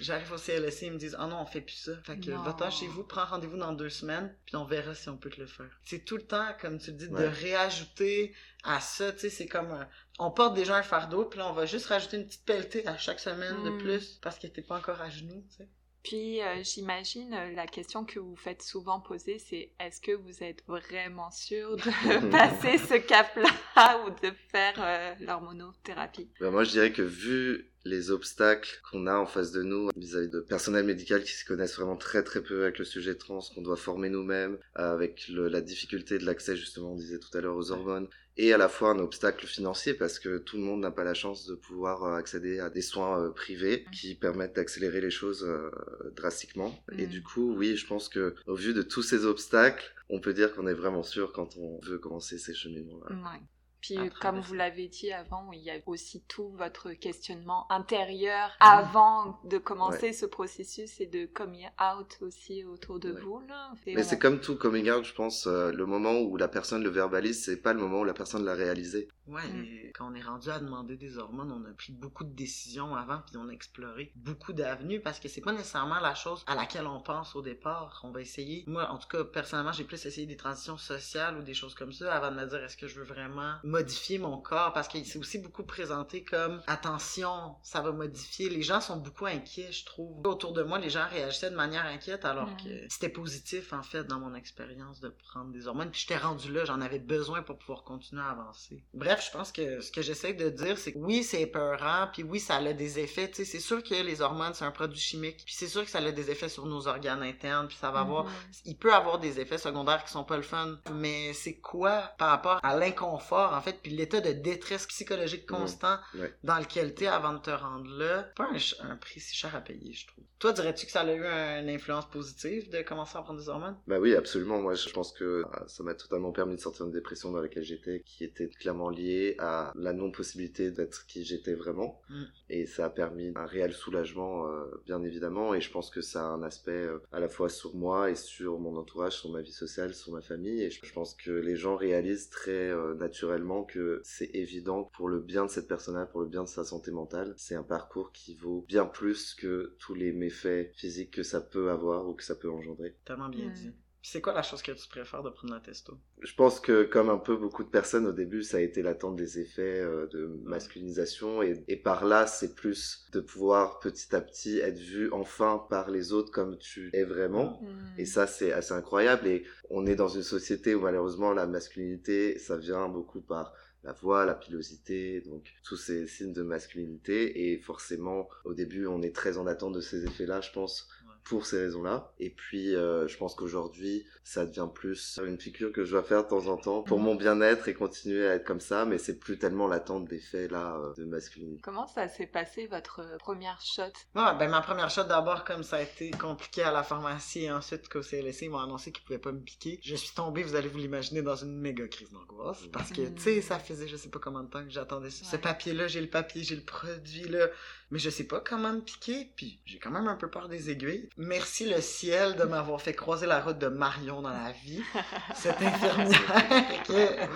J'arrive 0.00 0.32
au 0.32 0.38
CLSC, 0.38 0.86
ils 0.86 0.92
me 0.92 0.98
disent, 0.98 1.16
oh 1.20 1.26
non, 1.26 1.40
on 1.40 1.46
fait 1.46 1.60
plus 1.60 1.76
ça. 1.76 1.92
Fait 2.02 2.18
que 2.18 2.32
va-t'en 2.32 2.68
chez 2.68 2.88
vous, 2.88 3.04
prends 3.04 3.26
rendez-vous 3.26 3.56
dans 3.58 3.72
deux 3.72 3.90
semaines, 3.90 4.34
puis 4.44 4.56
on 4.56 4.64
verra 4.64 4.92
si 4.92 5.08
on 5.08 5.16
peut 5.16 5.30
te 5.30 5.38
le 5.40 5.46
faire. 5.46 5.70
C'est 5.84 6.04
tout 6.04 6.16
le 6.16 6.24
temps, 6.24 6.48
comme 6.60 6.78
tu 6.80 6.90
le 6.90 6.96
dis, 6.96 7.08
de 7.08 7.14
réajouter 7.24 8.34
à 8.64 8.80
ça, 8.80 9.12
tu 9.12 9.20
sais, 9.20 9.30
c'est 9.30 9.46
comme, 9.46 9.70
un- 9.70 9.88
on 10.18 10.32
porte 10.32 10.54
déjà 10.54 10.74
un 10.76 10.82
fardeau, 10.82 11.26
puis 11.26 11.38
là, 11.38 11.48
on 11.48 11.52
va 11.52 11.64
juste 11.66 11.86
rajouter 11.86 12.16
une 12.16 12.26
petite 12.26 12.44
pelletée 12.44 12.84
à 12.88 12.96
chaque 12.98 13.20
semaine 13.20 13.62
de 13.62 13.70
Mm. 13.70 13.78
plus, 13.78 14.18
parce 14.20 14.36
que 14.38 14.48
t'es 14.48 14.62
pas 14.62 14.78
encore 14.78 15.00
à 15.00 15.10
genoux, 15.10 15.44
tu 15.50 15.58
sais. 15.58 15.68
Puis 16.04 16.42
euh, 16.42 16.62
j'imagine 16.62 17.32
euh, 17.34 17.52
la 17.54 17.66
question 17.66 18.04
que 18.04 18.18
vous 18.20 18.36
faites 18.36 18.62
souvent 18.62 19.00
poser, 19.00 19.38
c'est 19.38 19.70
est-ce 19.80 20.00
que 20.00 20.12
vous 20.12 20.42
êtes 20.44 20.62
vraiment 20.68 21.30
sûr 21.30 21.76
de 21.76 22.30
passer 22.30 22.78
ce 22.78 22.94
cap-là 22.98 24.04
ou 24.06 24.10
de 24.10 24.30
faire 24.52 24.74
euh, 24.78 25.14
l'hormonothérapie? 25.20 26.28
Ben, 26.40 26.50
moi, 26.50 26.64
je 26.64 26.70
dirais 26.72 26.92
que 26.92 27.02
vu 27.02 27.70
les 27.86 28.10
obstacles 28.10 28.80
qu'on 28.90 29.06
a 29.06 29.14
en 29.16 29.26
face 29.26 29.52
de 29.52 29.62
nous 29.62 29.90
vis-à-vis 29.96 30.30
de 30.30 30.40
personnel 30.40 30.84
médical 30.86 31.22
qui 31.22 31.32
se 31.32 31.44
connaissent 31.44 31.76
vraiment 31.76 31.96
très 31.96 32.22
très 32.22 32.42
peu 32.42 32.62
avec 32.62 32.78
le 32.78 32.84
sujet 32.84 33.14
trans, 33.14 33.40
qu'on 33.54 33.60
doit 33.62 33.76
former 33.76 34.08
nous-mêmes, 34.08 34.58
avec 34.74 35.28
le- 35.28 35.48
la 35.48 35.60
difficulté 35.60 36.18
de 36.18 36.24
l'accès 36.24 36.56
justement, 36.56 36.92
on 36.92 36.96
disait 36.96 37.18
tout 37.18 37.36
à 37.36 37.40
l'heure, 37.42 37.56
aux 37.56 37.70
hormones, 37.72 38.08
et 38.36 38.52
à 38.52 38.58
la 38.58 38.68
fois 38.68 38.90
un 38.90 38.98
obstacle 38.98 39.46
financier 39.46 39.94
parce 39.94 40.18
que 40.18 40.38
tout 40.38 40.56
le 40.56 40.62
monde 40.64 40.80
n'a 40.80 40.90
pas 40.90 41.04
la 41.04 41.14
chance 41.14 41.46
de 41.46 41.54
pouvoir 41.54 42.04
euh, 42.04 42.16
accéder 42.16 42.58
à 42.60 42.68
des 42.70 42.82
soins 42.82 43.20
euh, 43.20 43.30
privés 43.30 43.84
qui 43.92 44.14
permettent 44.14 44.56
d'accélérer 44.56 45.00
les 45.00 45.10
choses 45.10 45.44
euh, 45.44 45.70
drastiquement. 46.16 46.74
Et 46.98 47.06
Mm. 47.06 47.10
du 47.10 47.22
coup, 47.22 47.54
oui, 47.56 47.76
je 47.76 47.86
pense 47.86 48.08
que 48.08 48.34
au 48.46 48.54
vu 48.56 48.74
de 48.74 48.82
tous 48.82 49.02
ces 49.02 49.24
obstacles, 49.24 49.94
on 50.08 50.20
peut 50.20 50.34
dire 50.34 50.54
qu'on 50.54 50.66
est 50.66 50.74
vraiment 50.74 51.02
sûr 51.02 51.32
quand 51.32 51.56
on 51.56 51.78
veut 51.80 51.98
commencer 51.98 52.38
ces 52.38 52.54
cheminements-là. 52.54 53.14
Ouais. 53.16 53.40
Puis 53.84 53.98
comme 54.18 54.40
vous 54.40 54.54
l'avez 54.54 54.88
dit 54.88 55.12
avant, 55.12 55.52
il 55.52 55.60
y 55.60 55.70
a 55.70 55.74
aussi 55.84 56.22
tout 56.26 56.48
votre 56.56 56.92
questionnement 56.92 57.70
intérieur 57.70 58.50
avant 58.58 59.38
de 59.44 59.58
commencer 59.58 60.14
ce 60.14 60.24
processus 60.24 61.02
et 61.02 61.06
de 61.06 61.26
coming 61.26 61.68
out 61.78 62.16
aussi 62.22 62.64
autour 62.64 62.98
de 62.98 63.12
Ouais. 63.12 63.20
vous. 63.20 63.40
Là. 63.46 63.72
Mais 63.86 64.02
c'est 64.02 64.18
comme 64.18 64.40
tout 64.40 64.56
coming 64.56 64.90
out, 64.90 65.04
je 65.04 65.12
pense, 65.12 65.46
euh, 65.46 65.70
le 65.70 65.84
moment 65.84 66.18
où 66.18 66.38
la 66.38 66.48
personne 66.48 66.82
le 66.82 66.88
verbalise, 66.88 67.44
c'est 67.44 67.58
pas 67.60 67.74
le 67.74 67.80
moment 67.80 68.00
où 68.00 68.04
la 68.04 68.14
personne 68.14 68.42
l'a 68.44 68.54
réalisé. 68.54 69.08
Ouais, 69.26 69.46
Mm. 69.48 69.92
quand 69.94 70.10
on 70.10 70.14
est 70.14 70.22
rendu 70.22 70.50
à 70.50 70.58
demander 70.58 70.96
des 70.96 71.18
hormones, 71.18 71.50
on 71.50 71.64
a 71.64 71.72
pris 71.72 71.92
beaucoup 71.92 72.24
de 72.24 72.34
décisions 72.34 72.94
avant, 72.94 73.20
puis 73.26 73.36
on 73.36 73.48
a 73.48 73.52
exploré 73.52 74.12
beaucoup 74.16 74.52
d'avenues, 74.52 75.00
parce 75.00 75.18
que 75.20 75.28
c'est 75.28 75.40
pas 75.40 75.52
nécessairement 75.52 76.00
la 76.00 76.14
chose 76.14 76.44
à 76.46 76.54
laquelle 76.54 76.86
on 76.86 77.00
pense 77.00 77.34
au 77.34 77.42
départ. 77.42 78.00
On 78.04 78.10
va 78.10 78.20
essayer. 78.20 78.64
Moi, 78.66 78.88
en 78.90 78.98
tout 78.98 79.08
cas, 79.08 79.24
personnellement, 79.24 79.72
j'ai 79.72 79.84
plus 79.84 80.04
essayé 80.04 80.26
des 80.26 80.36
transitions 80.36 80.76
sociales 80.76 81.38
ou 81.38 81.42
des 81.42 81.54
choses 81.54 81.74
comme 81.74 81.92
ça 81.92 82.14
avant 82.14 82.30
de 82.30 82.36
me 82.40 82.46
dire 82.46 82.62
est-ce 82.62 82.76
que 82.76 82.86
je 82.86 82.96
veux 83.00 83.04
vraiment 83.06 83.54
modifier 83.64 84.18
mon 84.18 84.38
corps, 84.38 84.72
parce 84.72 84.88
que 84.88 85.02
c'est 85.04 85.18
aussi 85.18 85.38
beaucoup 85.38 85.64
présenté 85.64 86.22
comme 86.24 86.60
attention, 86.66 87.56
ça 87.62 87.80
va 87.80 87.92
modifier. 87.92 88.48
Les 88.50 88.62
gens 88.62 88.80
sont 88.80 88.96
beaucoup 88.98 89.26
inquiets, 89.26 89.72
je 89.72 89.84
trouve. 89.84 90.20
Autour 90.26 90.52
de 90.52 90.62
moi, 90.62 90.78
les 90.78 90.90
gens 90.90 91.06
réagissaient 91.08 91.50
de 91.50 91.56
manière 91.56 91.86
inquiète, 91.86 92.24
alors 92.24 92.48
Mm. 92.50 92.56
que 92.58 92.86
c'était 92.88 93.08
positif, 93.08 93.72
en 93.72 93.82
fait, 93.82 94.04
dans 94.04 94.20
mon 94.20 94.34
expérience 94.34 95.00
de 95.00 95.08
prendre 95.08 95.50
des 95.52 95.66
hormones. 95.66 95.90
Puis 95.90 96.02
j'étais 96.02 96.18
rendu 96.18 96.52
là, 96.52 96.64
j'en 96.64 96.80
avais 96.80 96.98
besoin 96.98 97.42
pour 97.42 97.58
pouvoir 97.58 97.84
continuer 97.84 98.22
à 98.22 98.28
avancer. 98.30 98.84
Bref, 98.92 99.13
je 99.20 99.30
pense 99.30 99.52
que 99.52 99.80
ce 99.80 99.90
que 99.92 100.02
j'essaie 100.02 100.32
de 100.34 100.48
dire, 100.48 100.78
c'est 100.78 100.92
que 100.92 100.98
oui, 100.98 101.22
c'est 101.22 101.42
épeurant, 101.42 102.08
puis 102.12 102.22
oui, 102.22 102.40
ça 102.40 102.56
a 102.56 102.72
des 102.72 102.98
effets. 102.98 103.28
Tu 103.28 103.36
sais, 103.36 103.44
c'est 103.44 103.60
sûr 103.60 103.82
que 103.82 103.94
les 103.94 104.20
hormones, 104.20 104.54
c'est 104.54 104.64
un 104.64 104.70
produit 104.70 104.98
chimique, 105.00 105.42
puis 105.44 105.54
c'est 105.54 105.66
sûr 105.68 105.84
que 105.84 105.90
ça 105.90 105.98
a 105.98 106.10
des 106.12 106.30
effets 106.30 106.48
sur 106.48 106.66
nos 106.66 106.86
organes 106.88 107.22
internes, 107.22 107.68
puis 107.68 107.76
ça 107.76 107.90
va 107.90 108.00
avoir 108.00 108.24
Mhm. 108.24 108.30
il 108.66 108.76
peut 108.76 108.92
avoir 108.92 109.18
des 109.18 109.40
effets 109.40 109.58
secondaires 109.58 110.04
qui 110.04 110.10
sont 110.12 110.24
pas 110.24 110.36
le 110.36 110.42
fun, 110.42 110.78
mais 110.94 111.32
c'est 111.32 111.54
quoi 111.56 112.12
par 112.18 112.30
rapport 112.30 112.60
à 112.62 112.76
l'inconfort, 112.76 113.52
en 113.54 113.60
fait, 113.60 113.78
puis 113.82 113.92
l'état 113.92 114.20
de 114.20 114.32
détresse 114.32 114.86
psychologique 114.86 115.50
Mhm. 115.50 115.58
constant 115.58 115.98
Ouais. 116.14 116.32
dans 116.42 116.58
lequel 116.58 116.94
t'es 116.94 117.06
avant 117.06 117.32
de 117.34 117.38
te 117.38 117.50
rendre 117.50 117.90
là? 117.90 118.22
Pas 118.36 118.48
un 118.80 118.96
prix 118.96 119.20
si 119.20 119.34
cher 119.34 119.54
à 119.54 119.60
payer, 119.60 119.92
je 119.92 120.06
trouve. 120.06 120.24
Toi, 120.38 120.52
dirais-tu 120.52 120.84
que 120.86 120.92
ça 120.92 121.00
a 121.00 121.12
eu 121.12 121.24
une 121.24 121.70
influence 121.70 122.06
positive 122.10 122.68
de 122.70 122.82
commencer 122.82 123.16
à 123.16 123.22
prendre 123.22 123.40
des 123.40 123.48
hormones? 123.48 123.76
Bah 123.86 123.98
oui, 123.98 124.14
absolument. 124.14 124.60
Moi, 124.60 124.74
je 124.74 124.90
pense 124.90 125.12
que 125.12 125.24
euh, 125.24 125.44
ça 125.68 125.82
m'a 125.82 125.94
totalement 125.94 126.32
permis 126.32 126.56
de 126.56 126.60
sortir 126.60 126.84
d'une 126.84 126.92
dépression 126.94 127.30
dans 127.32 127.40
laquelle 127.40 127.62
j'étais, 127.62 128.02
qui 128.04 128.24
était 128.24 128.48
clairement 128.48 128.90
liée 128.90 129.03
à 129.38 129.72
la 129.76 129.92
non-possibilité 129.92 130.70
d'être 130.70 131.06
qui 131.06 131.24
j'étais 131.24 131.54
vraiment. 131.54 132.00
Mm. 132.10 132.22
Et 132.50 132.66
ça 132.66 132.86
a 132.86 132.90
permis 132.90 133.32
un 133.34 133.46
réel 133.46 133.72
soulagement, 133.72 134.48
euh, 134.48 134.64
bien 134.84 135.02
évidemment. 135.02 135.54
Et 135.54 135.60
je 135.60 135.70
pense 135.70 135.90
que 135.90 136.00
ça 136.00 136.26
a 136.26 136.28
un 136.28 136.42
aspect 136.42 136.72
euh, 136.72 136.98
à 137.12 137.20
la 137.20 137.28
fois 137.28 137.48
sur 137.48 137.74
moi 137.74 138.10
et 138.10 138.14
sur 138.14 138.58
mon 138.58 138.76
entourage, 138.76 139.14
sur 139.14 139.30
ma 139.30 139.40
vie 139.40 139.52
sociale, 139.52 139.94
sur 139.94 140.12
ma 140.12 140.20
famille. 140.20 140.62
Et 140.62 140.70
je, 140.70 140.80
pense 140.92 141.14
que 141.14 141.30
les 141.30 141.56
gens 141.56 141.76
réalisent 141.76 142.30
très 142.30 142.70
euh, 142.70 142.94
naturellement 142.94 143.64
que 143.64 144.00
c'est 144.04 144.30
évident 144.34 144.84
pour 144.94 145.08
le 145.08 145.20
bien 145.20 145.44
de 145.44 145.50
cette 145.50 145.68
personne-là, 145.68 146.06
pour 146.06 146.20
le 146.20 146.28
bien 146.28 146.44
de 146.44 146.48
sa 146.48 146.64
santé 146.64 146.90
mentale. 146.90 147.34
C'est 147.36 147.54
un 147.54 147.62
parcours 147.62 148.12
qui 148.12 148.34
vaut 148.34 148.64
bien 148.68 148.86
plus 148.86 149.34
que 149.34 149.74
tous 149.78 149.94
les 149.94 150.12
méfaits 150.12 150.72
physiques 150.74 151.12
que 151.12 151.22
ça 151.22 151.40
peut 151.40 151.70
avoir 151.70 152.08
ou 152.08 152.14
que 152.14 152.22
ça 152.22 152.34
peut 152.34 152.50
engendrer. 152.50 152.94
Tellement 153.04 153.28
bien 153.28 153.44
Mm. 153.48 153.52
dit. 153.52 153.72
C'est 154.06 154.20
quoi 154.20 154.34
la 154.34 154.42
chose 154.42 154.60
que 154.60 154.72
tu 154.72 154.86
préfères 154.86 155.22
de 155.22 155.30
prendre 155.30 155.54
la 155.54 155.60
testo? 155.60 155.96
Je 156.20 156.34
pense 156.34 156.60
que 156.60 156.82
comme 156.84 157.08
un 157.08 157.16
peu 157.16 157.36
beaucoup 157.38 157.64
de 157.64 157.70
personnes 157.70 158.06
au 158.06 158.12
début, 158.12 158.42
ça 158.42 158.58
a 158.58 158.60
été 158.60 158.82
l'attente 158.82 159.16
des 159.16 159.38
effets 159.38 159.80
euh, 159.80 160.06
de 160.08 160.26
masculinisation 160.44 161.42
et, 161.42 161.64
et 161.68 161.76
par 161.76 162.04
là, 162.04 162.26
c'est 162.26 162.54
plus 162.54 163.06
de 163.12 163.20
pouvoir 163.20 163.78
petit 163.78 164.14
à 164.14 164.20
petit 164.20 164.58
être 164.58 164.78
vu 164.78 165.10
enfin 165.10 165.64
par 165.70 165.90
les 165.90 166.12
autres 166.12 166.30
comme 166.30 166.58
tu 166.58 166.90
es 166.92 167.04
vraiment. 167.04 167.62
Mhm. 167.62 167.94
Et 167.96 168.04
ça, 168.04 168.26
c'est 168.26 168.52
assez 168.52 168.74
incroyable. 168.74 169.26
Et 169.26 169.44
on 169.70 169.86
est 169.86 169.96
dans 169.96 170.08
une 170.08 170.22
société 170.22 170.74
où 170.74 170.82
malheureusement 170.82 171.32
la 171.32 171.46
masculinité, 171.46 172.38
ça 172.38 172.58
vient 172.58 172.88
beaucoup 172.88 173.22
par 173.22 173.54
la 173.84 173.92
voix, 173.92 174.26
la 174.26 174.34
pilosité, 174.34 175.22
donc 175.22 175.50
tous 175.62 175.76
ces 175.76 176.06
signes 176.06 176.34
de 176.34 176.42
masculinité. 176.42 177.52
Et 177.52 177.58
forcément, 177.58 178.28
au 178.44 178.52
début, 178.52 178.86
on 178.86 179.00
est 179.00 179.14
très 179.14 179.38
en 179.38 179.46
attente 179.46 179.74
de 179.74 179.80
ces 179.80 180.04
effets-là, 180.04 180.42
je 180.42 180.52
pense, 180.52 180.88
pour 181.24 181.46
ces 181.46 181.58
raisons-là. 181.58 182.12
Et 182.20 182.30
puis, 182.30 182.74
euh, 182.74 183.08
je 183.08 183.16
pense 183.16 183.34
qu'aujourd'hui, 183.34 184.04
ça 184.24 184.44
devient 184.46 184.68
plus 184.72 185.18
une 185.26 185.40
figure 185.40 185.72
que 185.72 185.84
je 185.84 185.92
dois 185.92 186.02
faire 186.02 186.24
de 186.24 186.28
temps 186.28 186.46
en 186.48 186.56
temps 186.56 186.82
pour 186.82 186.98
mon 186.98 187.14
bien-être 187.14 187.66
et 187.68 187.74
continuer 187.74 188.26
à 188.28 188.34
être 188.34 188.44
comme 188.44 188.60
ça. 188.60 188.84
Mais 188.84 188.98
c'est 188.98 189.18
plus 189.18 189.38
tellement 189.38 189.66
l'attente 189.66 190.06
d'effets 190.06 190.48
là 190.48 190.76
euh, 190.76 190.94
de 190.94 191.04
masculinité. 191.04 191.60
Comment 191.62 191.86
ça 191.86 192.08
s'est 192.08 192.26
passé 192.26 192.66
votre 192.66 193.00
euh, 193.00 193.16
première 193.18 193.60
shot? 193.62 193.82
Ouais, 194.14 194.36
ben 194.38 194.50
ma 194.50 194.60
première 194.60 194.90
shot 194.90 195.04
d'abord, 195.04 195.44
comme 195.44 195.62
ça 195.62 195.76
a 195.76 195.82
été 195.82 196.10
compliqué 196.10 196.62
à 196.62 196.72
la 196.72 196.82
pharmacie 196.82 197.44
et 197.44 197.52
ensuite 197.52 197.88
qu'au 197.88 198.02
CLSC, 198.02 198.42
ils 198.42 198.50
m'ont 198.50 198.58
annoncé 198.58 198.92
qu'ils 198.92 199.04
pouvaient 199.04 199.18
pas 199.18 199.32
me 199.32 199.40
piquer. 199.40 199.78
Je 199.82 199.96
suis 199.96 200.14
tombé, 200.14 200.42
vous 200.42 200.54
allez 200.54 200.68
vous 200.68 200.78
l'imaginer, 200.78 201.22
dans 201.22 201.36
une 201.36 201.58
méga 201.58 201.86
crise 201.88 202.10
d'angoisse. 202.10 202.60
Parce 202.72 202.90
que, 202.90 203.02
tu 203.08 203.22
sais, 203.22 203.40
ça 203.40 203.58
faisait 203.58 203.88
je 203.88 203.96
sais 203.96 204.10
pas 204.10 204.18
combien 204.18 204.42
de 204.44 204.50
temps 204.50 204.62
que 204.64 204.70
j'attendais 204.70 205.10
ce, 205.10 205.24
ce 205.24 205.36
Ouais. 205.36 205.40
papier-là, 205.42 205.86
j'ai 205.88 206.00
le 206.00 206.08
papier, 206.08 206.42
j'ai 206.42 206.56
le 206.56 206.62
produit 206.64 207.28
là. 207.28 207.48
Mais 207.90 207.98
je 207.98 208.10
sais 208.10 208.24
pas 208.24 208.40
comment 208.40 208.72
me 208.72 208.80
piquer, 208.80 209.30
puis 209.36 209.60
j'ai 209.66 209.78
quand 209.78 209.90
même 209.90 210.08
un 210.08 210.16
peu 210.16 210.28
peur 210.28 210.48
des 210.48 210.70
aiguilles. 210.70 211.08
Merci 211.16 211.66
le 211.66 211.80
ciel 211.80 212.34
de 212.34 212.42
m'avoir 212.42 212.80
fait 212.80 212.92
croiser 212.92 213.26
la 213.26 213.40
route 213.40 213.58
de 213.58 213.68
Marion 213.68 214.20
dans 214.20 214.30
la 214.30 214.50
vie. 214.50 214.82
Cette 215.36 215.62
infirmière 215.62 217.28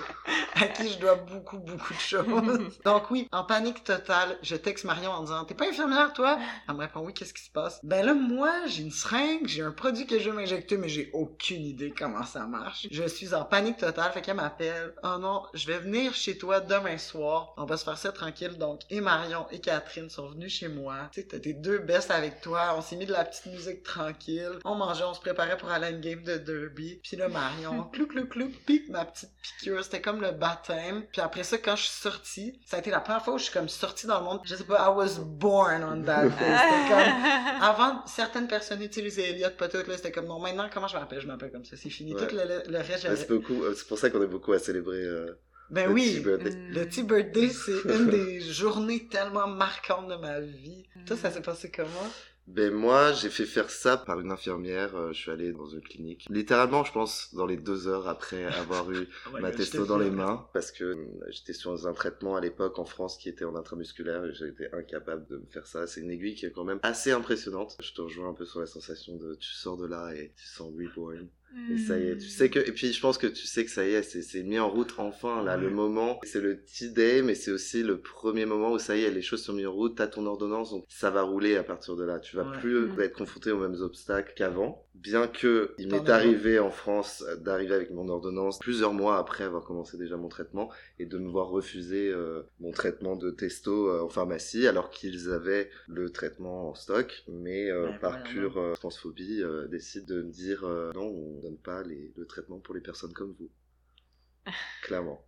à 0.61 0.67
qui 0.67 0.89
je 0.89 0.99
dois 0.99 1.15
beaucoup, 1.15 1.59
beaucoup 1.59 1.95
de 1.95 1.99
choses. 2.01 2.79
Donc 2.85 3.11
oui, 3.13 3.29
en 3.31 3.45
panique 3.45 3.85
totale, 3.85 4.37
je 4.43 4.57
texte 4.57 4.85
Marion 4.85 5.13
en 5.13 5.23
disant 5.23 5.45
«T'es 5.47 5.55
pas 5.55 5.69
infirmière, 5.69 6.13
toi?» 6.13 6.39
Elle 6.69 6.75
me 6.75 6.81
répond 6.81 7.01
«Oui, 7.07 7.15
qu'est-ce 7.15 7.33
qui 7.33 7.45
se 7.45 7.51
passe?» 7.51 7.79
Ben 7.85 8.05
là, 8.05 8.15
moi, 8.15 8.67
j'ai 8.67 8.83
une 8.83 8.91
seringue, 8.91 9.47
j'ai 9.47 9.63
un 9.63 9.71
produit 9.71 10.07
que 10.07 10.19
je 10.19 10.29
veux 10.29 10.35
m'injecter, 10.37 10.77
mais 10.77 10.89
j'ai 10.89 11.11
aucune 11.13 11.63
idée 11.63 11.95
comment 11.97 12.25
ça 12.25 12.47
marche. 12.47 12.89
Je 12.91 13.05
suis 13.05 13.33
en 13.35 13.45
panique 13.45 13.77
totale, 13.77 14.13
fait 14.13 14.23
qu'elle 14.23 14.37
m'appelle 14.37 14.95
«Oh 15.05 15.19
non, 15.21 15.45
je 15.55 15.69
vais 15.69 15.79
venir 15.79 16.15
chez 16.15 16.37
toi 16.37 16.59
demain 16.61 16.99
soir. 16.99 17.55
On 17.57 17.65
va 17.65 17.77
se 17.77 17.85
faire 17.85 17.99
ça 17.99 18.11
tranquille.» 18.11 18.57
Donc, 18.59 18.81
et 18.91 19.01
Marion 19.01 19.47
et 19.53 19.61
Catherine 19.61 20.11
sont 20.11 20.29
venues 20.31 20.49
chez 20.49 20.69
moi. 20.69 21.09
Tu 21.13 21.21
sais, 21.21 21.29
t'as 21.29 21.39
tes 21.39 21.53
deux 21.53 21.79
bestes 21.79 22.11
avec 22.11 22.41
toi. 22.41 22.75
On 22.77 22.83
s'est 22.83 22.97
mis 22.97 23.07
de 23.07 23.13
la 23.13 23.25
petite 23.25 23.47
musique 23.47 23.68
musique 23.69 23.83
tranquille. 23.83 24.59
On 24.65 24.75
mangeait, 24.75 25.05
on 25.05 25.15
se 25.15 25.21
préparait 25.21 25.57
pour 25.57 25.71
aller 25.71 25.87
à 25.87 25.91
une 25.91 26.01
game 26.01 26.23
de 26.23 26.37
derby. 26.37 27.01
Puis 27.03 27.17
là, 27.17 27.29
Marion, 27.29 27.85
clou 27.93 28.07
clou 28.07 28.27
clou, 28.27 28.51
pique 28.67 28.89
ma 28.89 29.05
petite 29.05 29.31
piqûre. 29.43 29.83
C'était 29.85 30.01
comme 30.01 30.21
le 30.21 30.33
baptême. 30.33 31.05
Puis 31.13 31.21
après 31.21 31.45
ça, 31.45 31.59
quand 31.59 31.77
je 31.77 31.83
suis 31.83 32.01
sortie, 32.01 32.61
ça 32.67 32.77
a 32.77 32.81
été 32.81 32.91
la 32.91 33.01
première 33.01 33.23
fois 33.25 33.35
où 33.35 33.39
je 33.39 33.45
suis 33.45 33.53
comme 33.53 33.69
sortie 33.69 34.07
dans 34.07 34.19
le 34.21 34.25
monde. 34.25 34.41
Je 34.45 34.55
sais 34.55 34.65
pas, 34.65 34.87
I 34.91 34.95
was 34.97 35.21
born 35.21 35.83
on 35.85 36.03
that 36.05 36.25
day. 36.25 36.31
C'était 36.31 36.89
comme, 36.89 37.23
avant, 37.63 38.07
certaines 38.07 38.49
personnes 38.49 38.83
utilisaient 38.83 39.31
Elliot, 39.31 39.51
pas 39.59 39.69
toutes, 39.69 39.87
là, 39.89 39.97
c'était 39.97 40.13
comme, 40.13 40.27
non, 40.27 40.39
maintenant, 40.41 40.69
comment 40.73 40.89
je 40.89 40.97
m'appelle? 40.97 41.21
Je 41.21 41.27
m'appelle 41.27 41.53
comme 41.53 41.65
ça, 41.65 41.77
c'est 41.77 41.91
fini. 41.91 42.15
Ouais. 42.15 42.27
Tout 42.27 42.35
le, 42.35 42.45
le- 42.45 42.63
le 42.71 42.79
reste, 42.79 43.03
j'avais- 43.03 43.17
c'est 43.17 43.29
beaucoup, 43.29 43.63
euh, 43.65 43.75
c'est 43.77 43.87
pour 43.87 43.99
ça 43.99 44.11
qu'on 44.11 44.23
est 44.23 44.27
beaucoup 44.27 44.53
à 44.53 44.59
célébrer 44.59 45.03
euh, 45.03 45.39
Ben 45.71 45.87
le 45.89 45.93
oui, 45.93 46.15
petit 46.15 46.21
birthday. 46.21 46.51
Mm. 46.51 46.69
le 46.75 46.89
Tea 46.89 47.03
Birthday, 47.03 47.49
c'est 47.51 47.95
une 47.95 48.09
des 48.09 48.41
journées 48.41 49.07
tellement 49.09 49.47
marquantes 49.47 50.09
de 50.09 50.17
ma 50.17 50.41
vie. 50.41 50.87
Toi, 51.07 51.17
ça 51.17 51.29
Mm. 51.29 51.33
s'est 51.33 51.43
passé 51.43 51.71
comment? 51.71 51.89
Ben 52.49 52.73
moi, 52.73 53.13
j'ai 53.13 53.29
fait 53.29 53.45
faire 53.45 53.71
ça 53.71 53.99
par 53.99 54.21
une 54.21 54.33
infirmière. 54.33 54.97
euh, 54.97 55.13
je 55.13 55.19
suis 55.21 55.31
allé 55.31 55.53
dans 55.53 55.67
une 55.67 55.83
clinique. 55.83 56.27
Littéralement, 56.31 56.83
je 56.83 56.93
pense, 56.93 57.35
dans 57.35 57.45
les 57.45 57.59
deux 57.59 57.89
heures 57.89 58.09
après 58.09 58.45
avoir 58.45 58.91
eu 58.91 59.07
ma 59.41 59.51
testo 59.51 59.85
dans 59.85 59.99
les 59.99 60.11
mains, 60.11 60.49
parce 60.55 60.73
que 60.73 60.85
euh, 60.85 61.07
j'étais 61.29 61.53
sur 61.53 61.87
un 61.87 61.93
traitement 61.93 62.37
à 62.37 62.41
l'époque 62.41 62.79
en 62.79 62.87
France 62.87 63.19
qui 63.19 63.29
était 63.29 63.45
en 63.45 63.55
intramusculaire 63.55 64.25
et 64.25 64.33
j'étais 64.33 64.71
incapable 64.73 65.27
de 65.27 65.37
me 65.37 65.47
faire 65.47 65.67
ça. 65.67 65.87
C'est 65.87 66.01
une 66.01 66.11
aiguille 66.11 66.35
qui 66.35 66.47
est 66.47 66.51
quand 66.51 66.65
même 66.65 66.81
assez 66.83 67.13
impressionnante. 67.13 67.77
Je 67.81 67.93
te 67.93 68.01
rejoins 68.01 68.31
un 68.31 68.35
peu 68.35 68.47
sur 68.47 68.61
la 68.61 68.67
sensation 68.67 69.17
de 69.17 69.35
tu 69.35 69.51
sors 69.51 69.77
de 69.77 69.87
là 69.87 70.15
et 70.15 70.33
tu 70.35 70.47
sens 70.47 70.73
reborn. 70.73 71.29
Et 71.71 71.79
ça 71.79 71.99
y 71.99 72.09
est, 72.09 72.17
tu 72.19 72.29
sais 72.29 72.49
que, 72.51 72.59
et 72.59 72.73
puis 72.73 72.93
je 72.93 73.01
pense 73.01 73.19
que 73.19 73.27
tu 73.27 73.47
sais 73.47 73.65
que 73.65 73.71
ça 73.71 73.87
y 73.87 73.93
est, 73.93 74.03
c'est, 74.03 74.23
c'est 74.23 74.43
mis 74.43 74.59
en 74.59 74.71
route 74.71 74.95
enfin, 74.99 75.43
là, 75.43 75.57
le 75.57 75.71
moment, 75.71 76.19
c'est 76.23 76.41
le 76.41 76.63
T-Day, 76.65 77.23
mais 77.23 77.35
c'est 77.35 77.51
aussi 77.51 77.83
le 77.83 78.01
premier 78.01 78.47
moment 78.47 78.73
où 78.73 78.79
ça 78.79 78.97
y 78.97 79.03
est, 79.05 79.11
les 79.11 79.23
choses 79.23 79.43
sont 79.43 79.53
mises 79.53 79.67
en 79.67 79.73
route, 79.73 79.97
t'as 79.97 80.07
ton 80.07 80.25
ordonnance, 80.27 80.71
donc 80.71 80.85
ça 80.89 81.11
va 81.11 81.23
rouler 81.23 81.57
à 81.57 81.63
partir 81.63 81.97
de 81.97 82.05
là. 82.05 82.21
Tu 82.21 82.37
vas 82.37 82.45
Ouais. 82.45 82.59
plus 82.59 82.89
Mm. 82.89 83.01
être 83.01 83.17
confronté 83.17 83.51
aux 83.51 83.59
mêmes 83.59 83.81
obstacles 83.81 84.33
qu'avant. 84.37 84.87
Bien 85.01 85.29
que 85.29 85.75
il 85.79 85.89
m'est 85.93 86.09
arrivé 86.09 86.59
en 86.59 86.71
France 86.71 87.23
euh, 87.29 87.37
d'arriver 87.37 87.75
avec 87.75 87.91
mon 87.93 88.09
ordonnance 88.09 88.59
plusieurs 88.59 88.93
mois 88.93 89.19
après 89.19 89.45
avoir 89.45 89.65
commencé 89.65 89.97
déjà 89.97 90.17
mon 90.17 90.29
traitement 90.29 90.71
et 90.99 91.07
de 91.07 91.19
me 91.19 91.29
voir 91.31 91.49
refuser 91.49 92.09
euh, 92.09 92.43
mon 92.59 92.73
traitement 92.73 93.15
de 93.15 93.31
testo 93.31 93.89
euh, 93.89 94.03
en 94.03 94.09
pharmacie 94.09 94.67
alors 94.67 94.91
qu'ils 94.91 95.31
avaient 95.31 95.71
le 95.87 96.11
traitement 96.11 96.71
en 96.71 96.75
stock, 96.75 97.25
mais 97.29 97.71
euh, 97.71 97.93
Ouais, 97.93 97.99
par 98.01 98.11
voilà, 98.11 98.25
pure 98.25 98.73
transphobie 98.75 99.43
décident 99.71 100.07
de 100.17 100.23
me 100.23 100.31
dire 100.33 100.63
non, 100.95 101.07
on 101.07 101.41
donne 101.43 101.59
pas 101.59 101.83
les, 101.85 102.13
le 102.17 102.27
traitement 102.27 102.59
pour 102.59 102.75
les 102.75 102.81
personnes 102.81 103.13
comme 103.13 103.35
vous. 103.39 103.51
Clairement. 104.83 105.25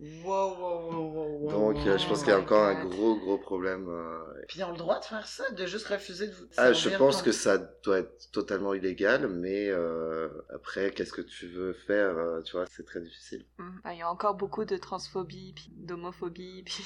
Wow, 0.00 0.56
wow, 0.58 0.90
wow, 0.90 1.12
wow, 1.12 1.38
wow. 1.38 1.50
Donc 1.50 1.86
euh, 1.86 1.96
je 1.96 2.08
pense 2.08 2.20
qu'il 2.24 2.30
y 2.30 2.32
a 2.32 2.38
encore 2.40 2.64
un 2.64 2.84
gros 2.84 3.16
gros 3.16 3.38
problème. 3.38 3.86
euh, 3.88 4.18
Puis 4.48 4.58
ils 4.58 4.64
ont 4.64 4.72
le 4.72 4.76
droit 4.76 4.98
de 4.98 5.04
faire 5.04 5.26
ça, 5.26 5.48
de 5.52 5.66
juste 5.66 5.86
refuser 5.86 6.26
de 6.26 6.32
vous. 6.32 6.44
Ah, 6.56 6.72
je 6.72 6.90
pense 6.90 7.18
ton- 7.18 7.24
que 7.26 7.32
ça 7.32 7.58
doit 7.58 8.00
être 8.00 8.30
totalement 8.32 8.74
illégal, 8.74 9.28
mais 9.28 9.68
euh, 9.70 10.28
après, 10.52 10.90
qu'est-ce 10.90 11.12
que 11.12 11.22
tu 11.22 11.46
veux 11.46 11.72
faire 11.72 12.16
Tu 12.44 12.52
vois, 12.56 12.66
c'est 12.66 12.84
très 12.84 13.00
difficile. 13.00 13.46
Mm. 13.58 13.70
Il 13.92 13.98
y 13.98 14.02
a 14.02 14.10
encore 14.10 14.34
beaucoup 14.34 14.64
de 14.64 14.76
transphobie, 14.76 15.52
puis 15.54 15.70
d'homophobie, 15.76 16.64
puis. 16.64 16.84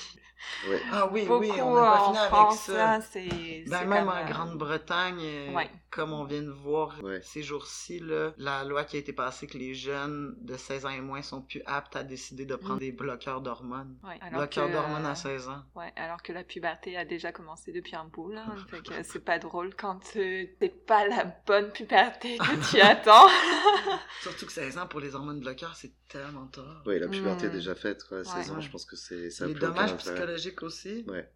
Ah 0.92 1.08
oui, 1.12 1.26
beaucoup 1.26 1.40
oui, 1.40 1.50
on 1.60 1.74
n'a 1.74 1.80
pas 1.80 2.00
en 2.00 2.04
fini 2.04 2.18
avec 2.18 2.30
France, 2.30 2.60
ça. 2.60 2.72
là, 2.74 3.00
c'est... 3.00 3.26
Ben, 3.66 3.78
c'est 3.80 3.86
même 3.86 4.08
en 4.08 4.12
euh, 4.16 4.24
Grande-Bretagne, 4.28 5.54
Ouais. 5.54 5.70
Comme 5.90 6.12
on 6.12 6.24
vient 6.24 6.42
de 6.42 6.50
voir 6.50 7.02
Ouais. 7.02 7.20
ces 7.22 7.42
jours-ci, 7.42 8.02
la 8.36 8.64
loi 8.64 8.84
qui 8.84 8.96
a 8.96 8.98
été 8.98 9.12
passée 9.12 9.46
que 9.46 9.56
les 9.56 9.74
jeunes 9.74 10.34
de 10.40 10.56
16 10.56 10.84
ans 10.86 10.90
et 10.90 11.00
moins 11.00 11.22
sont 11.22 11.40
plus 11.42 11.62
aptes 11.66 11.96
à 11.96 12.02
décider 12.04 12.44
de 12.44 12.56
prendre 12.56 12.76
Mm. 12.76 12.80
des 12.80 12.92
bloqueurs 12.92 13.40
d'hormones. 13.40 13.96
Ouais, 14.04 14.18
Bloqueurs 14.30 14.70
d'hormones 14.70 15.06
euh, 15.06 15.10
à 15.10 15.14
16 15.14 15.48
ans. 15.48 15.62
Ouais, 15.74 15.92
alors 15.96 16.22
que 16.22 16.32
la 16.32 16.44
puberté 16.44 16.96
a 16.96 17.04
déjà 17.04 17.32
commencé 17.32 17.72
depuis 17.72 17.96
un 17.96 18.04
bout, 18.04 18.30
là. 18.30 18.44
Fait 18.68 18.82
que 18.82 19.02
c'est 19.02 19.24
pas 19.24 19.38
drôle 19.38 19.74
quand 19.74 20.00
euh, 20.16 20.44
c'est 20.60 20.86
pas 20.86 21.06
la 21.08 21.24
bonne 21.46 21.70
puberté 21.70 22.36
que 22.38 22.70
tu 22.70 22.80
attends. 22.80 23.28
Surtout 24.22 24.46
que 24.46 24.52
16 24.52 24.78
ans 24.78 24.86
pour 24.86 25.00
les 25.00 25.14
hormones 25.14 25.40
bloqueurs, 25.40 25.74
c'est 25.76 25.92
tellement 26.08 26.46
tard. 26.46 26.82
Oui, 26.86 26.98
la 26.98 27.08
puberté 27.08 27.46
est 27.46 27.48
Mm. 27.48 27.52
déjà 27.52 27.74
faite, 27.74 28.04
quoi. 28.04 28.24
16 28.24 28.50
ans, 28.50 28.56
Ouais. 28.56 28.62
je 28.62 28.70
pense 28.70 28.84
que 28.84 28.96
c'est 28.96 29.30
Les 29.46 29.54
dommages 29.54 29.96
psychologiques 29.96 30.62
aussi. 30.62 31.04
Ouais. 31.08 31.30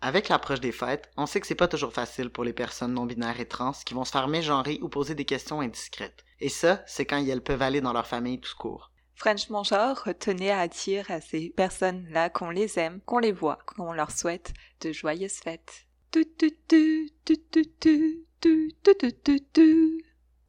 Avec 0.00 0.28
l'approche 0.28 0.60
des 0.60 0.72
fêtes, 0.72 1.10
on 1.16 1.26
sait 1.26 1.40
que 1.40 1.46
c'est 1.46 1.54
pas 1.54 1.68
toujours 1.68 1.92
facile 1.92 2.30
pour 2.30 2.42
les 2.42 2.52
personnes 2.52 2.94
non 2.94 3.04
binaires 3.04 3.38
et 3.38 3.46
trans 3.46 3.72
qui 3.84 3.94
vont 3.94 4.04
se 4.04 4.12
faire 4.12 4.28
mégenrer 4.28 4.78
ou 4.82 4.88
poser 4.88 5.14
des 5.14 5.24
questions 5.24 5.60
indiscrètes. 5.60 6.24
Et 6.40 6.48
ça, 6.48 6.82
c'est 6.86 7.04
quand 7.04 7.24
elles 7.24 7.42
peuvent 7.42 7.62
aller 7.62 7.80
dans 7.80 7.92
leur 7.92 8.06
famille 8.06 8.40
tout 8.40 8.56
court. 8.58 8.90
French 9.14 9.48
Genre 9.48 10.08
tenait 10.18 10.50
à 10.50 10.66
dire 10.66 11.10
à 11.10 11.20
ces 11.20 11.50
personnes-là 11.50 12.30
qu'on 12.30 12.48
les 12.48 12.78
aime, 12.78 13.00
qu'on 13.02 13.18
les 13.18 13.32
voit, 13.32 13.58
qu'on 13.66 13.92
leur 13.92 14.10
souhaite 14.10 14.54
de 14.80 14.92
joyeuses 14.92 15.34
fêtes 15.34 15.86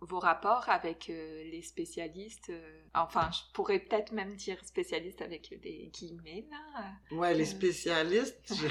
vos 0.01 0.19
rapports 0.19 0.67
avec 0.67 1.09
euh, 1.09 1.43
les 1.51 1.61
spécialistes, 1.61 2.49
euh, 2.49 2.81
enfin 2.95 3.29
je 3.31 3.53
pourrais 3.53 3.79
peut-être 3.79 4.11
même 4.11 4.35
dire 4.35 4.57
spécialistes 4.65 5.21
avec 5.21 5.59
des 5.61 5.91
guillemets 5.93 6.45
là. 6.49 6.57
Euh, 7.11 7.15
ouais, 7.15 7.33
les 7.35 7.45
spécialistes. 7.45 8.53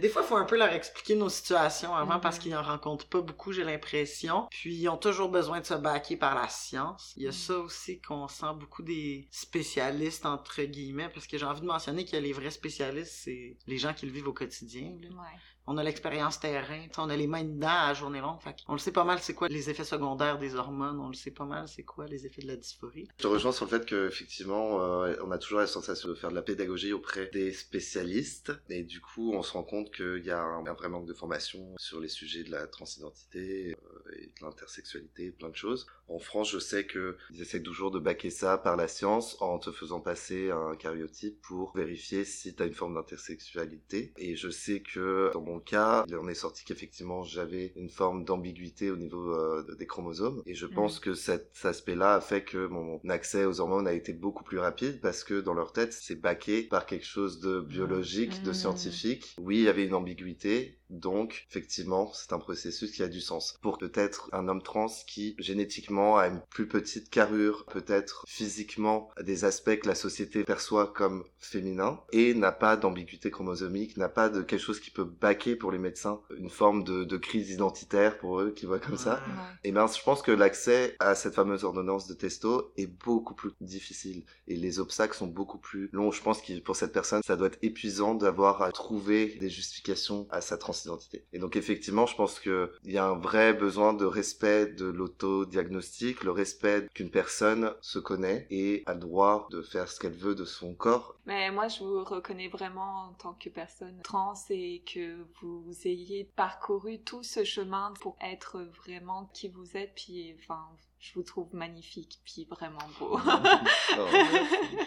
Des 0.00 0.08
fois, 0.08 0.22
il 0.22 0.28
faut 0.28 0.36
un 0.36 0.44
peu 0.44 0.56
leur 0.56 0.72
expliquer 0.72 1.14
nos 1.14 1.28
situations 1.28 1.94
avant 1.94 2.18
parce 2.18 2.36
mhm. 2.36 2.42
qu'ils 2.42 2.52
n'en 2.52 2.62
rencontrent 2.62 3.08
pas 3.08 3.20
beaucoup, 3.20 3.52
j'ai 3.52 3.62
l'impression. 3.62 4.48
Puis, 4.50 4.74
ils 4.74 4.88
ont 4.88 4.96
toujours 4.96 5.28
besoin 5.28 5.60
de 5.60 5.66
se 5.66 5.74
baquer 5.74 6.16
par 6.16 6.34
la 6.34 6.48
science. 6.48 7.12
Il 7.16 7.22
y 7.22 7.26
a 7.26 7.28
mhm. 7.28 7.34
ça 7.34 7.58
aussi 7.58 8.00
qu'on 8.00 8.26
sent 8.26 8.54
beaucoup 8.58 8.82
des 8.82 9.28
spécialistes, 9.30 10.26
entre 10.26 10.62
guillemets, 10.62 11.08
parce 11.08 11.26
que 11.26 11.38
j'ai 11.38 11.44
envie 11.44 11.60
de 11.60 11.66
mentionner 11.66 12.04
que 12.04 12.16
les 12.16 12.32
vrais 12.32 12.50
spécialistes, 12.50 13.12
c'est 13.12 13.56
les 13.66 13.78
gens 13.78 13.94
qui 13.94 14.06
le 14.06 14.12
vivent 14.12 14.28
au 14.28 14.32
quotidien. 14.32 14.96
Là. 15.00 15.08
Ouais. 15.08 15.38
On 15.66 15.78
a 15.78 15.84
l'expérience 15.84 16.40
terrain, 16.40 16.86
on 16.98 17.08
a 17.08 17.16
les 17.16 17.28
mains 17.28 17.44
dedans 17.44 17.68
à 17.68 17.88
la 17.88 17.94
journée 17.94 18.20
longue. 18.20 18.38
On 18.68 18.72
le 18.72 18.78
sait 18.78 18.90
pas 18.92 19.04
mal 19.04 19.20
c'est 19.20 19.34
quoi 19.34 19.48
les 19.48 19.70
effets 19.70 19.84
secondaires 19.84 20.38
des 20.38 20.56
hormones, 20.56 20.98
on 20.98 21.08
le 21.08 21.14
sait 21.14 21.30
pas 21.30 21.44
mal 21.44 21.68
c'est 21.68 21.84
quoi 21.84 22.06
les 22.06 22.26
effets 22.26 22.42
de 22.42 22.48
la 22.48 22.56
dysphorie. 22.56 23.06
Je 23.18 23.22
te 23.22 23.28
rejoins 23.28 23.52
sur 23.52 23.66
le 23.66 23.70
fait 23.70 23.86
qu'effectivement, 23.86 24.82
euh, 24.82 25.14
on 25.24 25.30
a 25.30 25.38
toujours 25.38 25.60
la 25.60 25.66
sensation 25.66 26.08
de 26.08 26.14
faire 26.14 26.30
de 26.30 26.34
la 26.34 26.42
pédagogie 26.42 26.92
auprès 26.92 27.30
des 27.32 27.52
spécialistes. 27.52 28.52
Et 28.68 28.82
du 28.82 29.00
coup, 29.00 29.32
on 29.34 29.42
se 29.42 29.52
rend 29.52 29.62
compte 29.62 29.94
qu'il 29.94 30.24
y 30.24 30.30
a 30.30 30.40
un, 30.40 30.66
un 30.66 30.72
vrai 30.72 30.88
manque 30.88 31.06
de 31.06 31.14
formation 31.14 31.74
sur 31.78 32.00
les 32.00 32.08
sujets 32.08 32.42
de 32.42 32.50
la 32.50 32.66
transidentité 32.66 33.72
euh, 33.72 34.16
et 34.18 34.26
de 34.26 34.44
l'intersexualité, 34.44 35.30
plein 35.30 35.50
de 35.50 35.56
choses. 35.56 35.86
En 36.08 36.18
France, 36.18 36.50
je 36.50 36.58
sais 36.58 36.86
qu'ils 36.86 37.40
essaient 37.40 37.62
toujours 37.62 37.90
de 37.90 37.98
baquer 37.98 38.30
ça 38.30 38.58
par 38.58 38.76
la 38.76 38.88
science 38.88 39.40
en 39.40 39.58
te 39.58 39.70
faisant 39.70 40.00
passer 40.00 40.50
un 40.50 40.74
cariotype 40.74 41.40
pour 41.40 41.74
vérifier 41.74 42.24
si 42.24 42.54
tu 42.54 42.62
as 42.62 42.66
une 42.66 42.74
forme 42.74 42.94
d'intersexualité. 42.94 44.12
Et 44.16 44.36
je 44.36 44.50
sais 44.50 44.82
que 44.82 45.30
dans 45.32 45.40
mon 45.40 45.51
cas, 45.60 46.04
il 46.08 46.16
en 46.16 46.28
est 46.28 46.34
sorti 46.34 46.64
qu'effectivement, 46.64 47.22
j'avais 47.22 47.72
une 47.76 47.88
forme 47.90 48.24
d'ambiguïté 48.24 48.90
au 48.90 48.96
niveau 48.96 49.32
euh, 49.34 49.64
des 49.78 49.86
chromosomes. 49.86 50.42
Et 50.46 50.54
je 50.54 50.66
pense 50.66 50.98
que 51.00 51.14
cet 51.14 51.52
aspect-là 51.64 52.14
a 52.14 52.20
fait 52.20 52.44
que 52.44 52.66
mon 52.66 53.00
accès 53.08 53.44
aux 53.44 53.60
hormones 53.60 53.86
a 53.88 53.92
été 53.92 54.12
beaucoup 54.12 54.44
plus 54.44 54.58
rapide 54.58 55.00
parce 55.00 55.24
que 55.24 55.40
dans 55.40 55.54
leur 55.54 55.72
tête, 55.72 55.92
c'est 55.92 56.16
baqué 56.20 56.62
par 56.64 56.86
quelque 56.86 57.06
chose 57.06 57.40
de 57.40 57.60
biologique, 57.60 58.42
de 58.44 58.52
Mm. 58.52 58.54
scientifique. 58.54 59.34
Oui, 59.38 59.58
il 59.58 59.62
y 59.64 59.68
avait 59.68 59.84
une 59.86 59.94
ambiguïté, 59.94 60.78
donc 60.92 61.46
effectivement, 61.50 62.12
c'est 62.12 62.32
un 62.32 62.38
processus 62.38 62.92
qui 62.92 63.02
a 63.02 63.08
du 63.08 63.20
sens. 63.20 63.58
Pour 63.62 63.78
peut-être 63.78 64.28
un 64.32 64.46
homme 64.48 64.62
trans 64.62 64.86
qui 65.06 65.34
génétiquement 65.38 66.18
a 66.18 66.28
une 66.28 66.40
plus 66.50 66.68
petite 66.68 67.08
carrure, 67.10 67.64
peut-être 67.66 68.24
physiquement 68.28 69.10
des 69.20 69.44
aspects 69.44 69.76
que 69.78 69.88
la 69.88 69.94
société 69.94 70.44
perçoit 70.44 70.92
comme 70.92 71.24
féminins 71.38 72.00
et 72.12 72.34
n'a 72.34 72.52
pas 72.52 72.76
d'ambiguïté 72.76 73.30
chromosomique, 73.30 73.96
n'a 73.96 74.08
pas 74.08 74.28
de 74.28 74.42
quelque 74.42 74.60
chose 74.60 74.80
qui 74.80 74.90
peut 74.90 75.04
baquer 75.04 75.56
pour 75.56 75.72
les 75.72 75.78
médecins 75.78 76.20
une 76.36 76.50
forme 76.50 76.84
de, 76.84 77.04
de 77.04 77.16
crise 77.16 77.50
identitaire 77.50 78.18
pour 78.18 78.40
eux 78.40 78.52
qui 78.52 78.66
voient 78.66 78.78
comme 78.78 78.98
ça. 78.98 79.14
Ouais. 79.14 79.32
Ouais. 79.32 79.58
Et 79.64 79.72
ben, 79.72 79.86
je 79.86 80.02
pense 80.02 80.22
que 80.22 80.30
l'accès 80.32 80.96
à 81.00 81.14
cette 81.14 81.34
fameuse 81.34 81.64
ordonnance 81.64 82.06
de 82.06 82.14
testo 82.14 82.72
est 82.76 82.86
beaucoup 82.86 83.34
plus 83.34 83.52
difficile 83.60 84.24
et 84.46 84.56
les 84.56 84.78
obstacles 84.78 85.16
sont 85.16 85.26
beaucoup 85.26 85.58
plus 85.58 85.88
longs. 85.92 86.10
Je 86.10 86.22
pense 86.22 86.42
que 86.42 86.58
pour 86.60 86.76
cette 86.76 86.92
personne, 86.92 87.22
ça 87.22 87.36
doit 87.36 87.46
être 87.48 87.58
épuisant 87.62 88.14
d'avoir 88.14 88.62
à 88.62 88.72
trouver 88.72 89.36
des 89.40 89.48
justifications 89.48 90.26
à 90.30 90.40
sa 90.40 90.56
transidentité. 90.82 91.24
Et 91.32 91.38
donc, 91.38 91.56
effectivement, 91.56 92.06
je 92.06 92.16
pense 92.16 92.40
que 92.40 92.72
il 92.84 92.92
y 92.92 92.98
a 92.98 93.04
un 93.04 93.18
vrai 93.18 93.52
besoin 93.52 93.94
de 93.94 94.04
respect 94.04 94.66
de 94.66 94.86
l'autodiagnostic, 94.86 96.24
le 96.24 96.30
respect 96.30 96.88
qu'une 96.94 97.10
personne 97.10 97.74
se 97.80 97.98
connaît 97.98 98.46
et 98.50 98.82
a 98.86 98.94
le 98.94 99.00
droit 99.00 99.48
de 99.50 99.62
faire 99.62 99.88
ce 99.88 100.00
qu'elle 100.00 100.12
veut 100.12 100.34
de 100.34 100.44
son 100.44 100.74
corps. 100.74 101.16
Mais 101.26 101.50
moi, 101.50 101.68
je 101.68 101.84
vous 101.84 102.04
reconnais 102.04 102.48
vraiment 102.48 103.08
en 103.08 103.12
tant 103.14 103.34
que 103.34 103.48
personne 103.48 104.00
trans 104.02 104.34
et 104.50 104.82
que 104.92 105.24
vous 105.40 105.72
ayez 105.84 106.24
parcouru 106.36 107.02
tout 107.02 107.22
ce 107.22 107.44
chemin 107.44 107.92
pour 108.00 108.16
être 108.20 108.60
vraiment 108.84 109.30
qui 109.34 109.48
vous 109.48 109.76
êtes. 109.76 109.94
Puis, 109.94 110.34
enfin, 110.40 110.68
je 110.98 111.14
vous 111.14 111.22
trouve 111.22 111.54
magnifique, 111.54 112.20
puis 112.24 112.44
vraiment 112.44 112.78
beau. 112.98 113.18
Oh. 113.18 114.06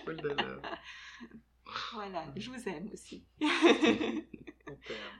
Love. 0.07 0.61
voilà, 1.93 2.25
je 2.35 2.49
vous 2.49 2.69
aime 2.69 2.89
aussi. 2.93 3.25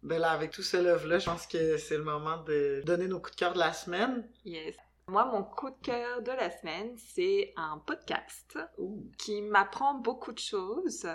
Ben 0.04 0.20
là, 0.20 0.32
avec 0.32 0.52
tout 0.52 0.64
ce 0.64 0.78
love-là, 0.78 1.20
je 1.20 1.26
pense 1.26 1.48
que 1.48 1.78
c'est 1.78 1.98
le 1.98 2.04
moment 2.04 2.44
de 2.44 2.82
donner 2.86 3.08
nos 3.08 3.20
coups 3.20 3.36
de 3.36 3.40
cœur 3.40 3.54
de 3.54 3.60
la 3.60 3.74
semaine. 3.74 4.28
yes. 4.44 4.76
Moi, 5.08 5.26
mon 5.26 5.44
coup 5.44 5.70
de 5.70 5.80
cœur 5.84 6.24
de 6.24 6.32
la 6.32 6.50
semaine, 6.50 6.98
c'est 6.98 7.54
un 7.58 7.78
podcast 7.78 8.58
qui 9.20 9.44
m'apprend 9.44 9.94
beaucoup 9.94 10.32
de 10.32 10.40
choses. 10.40 11.08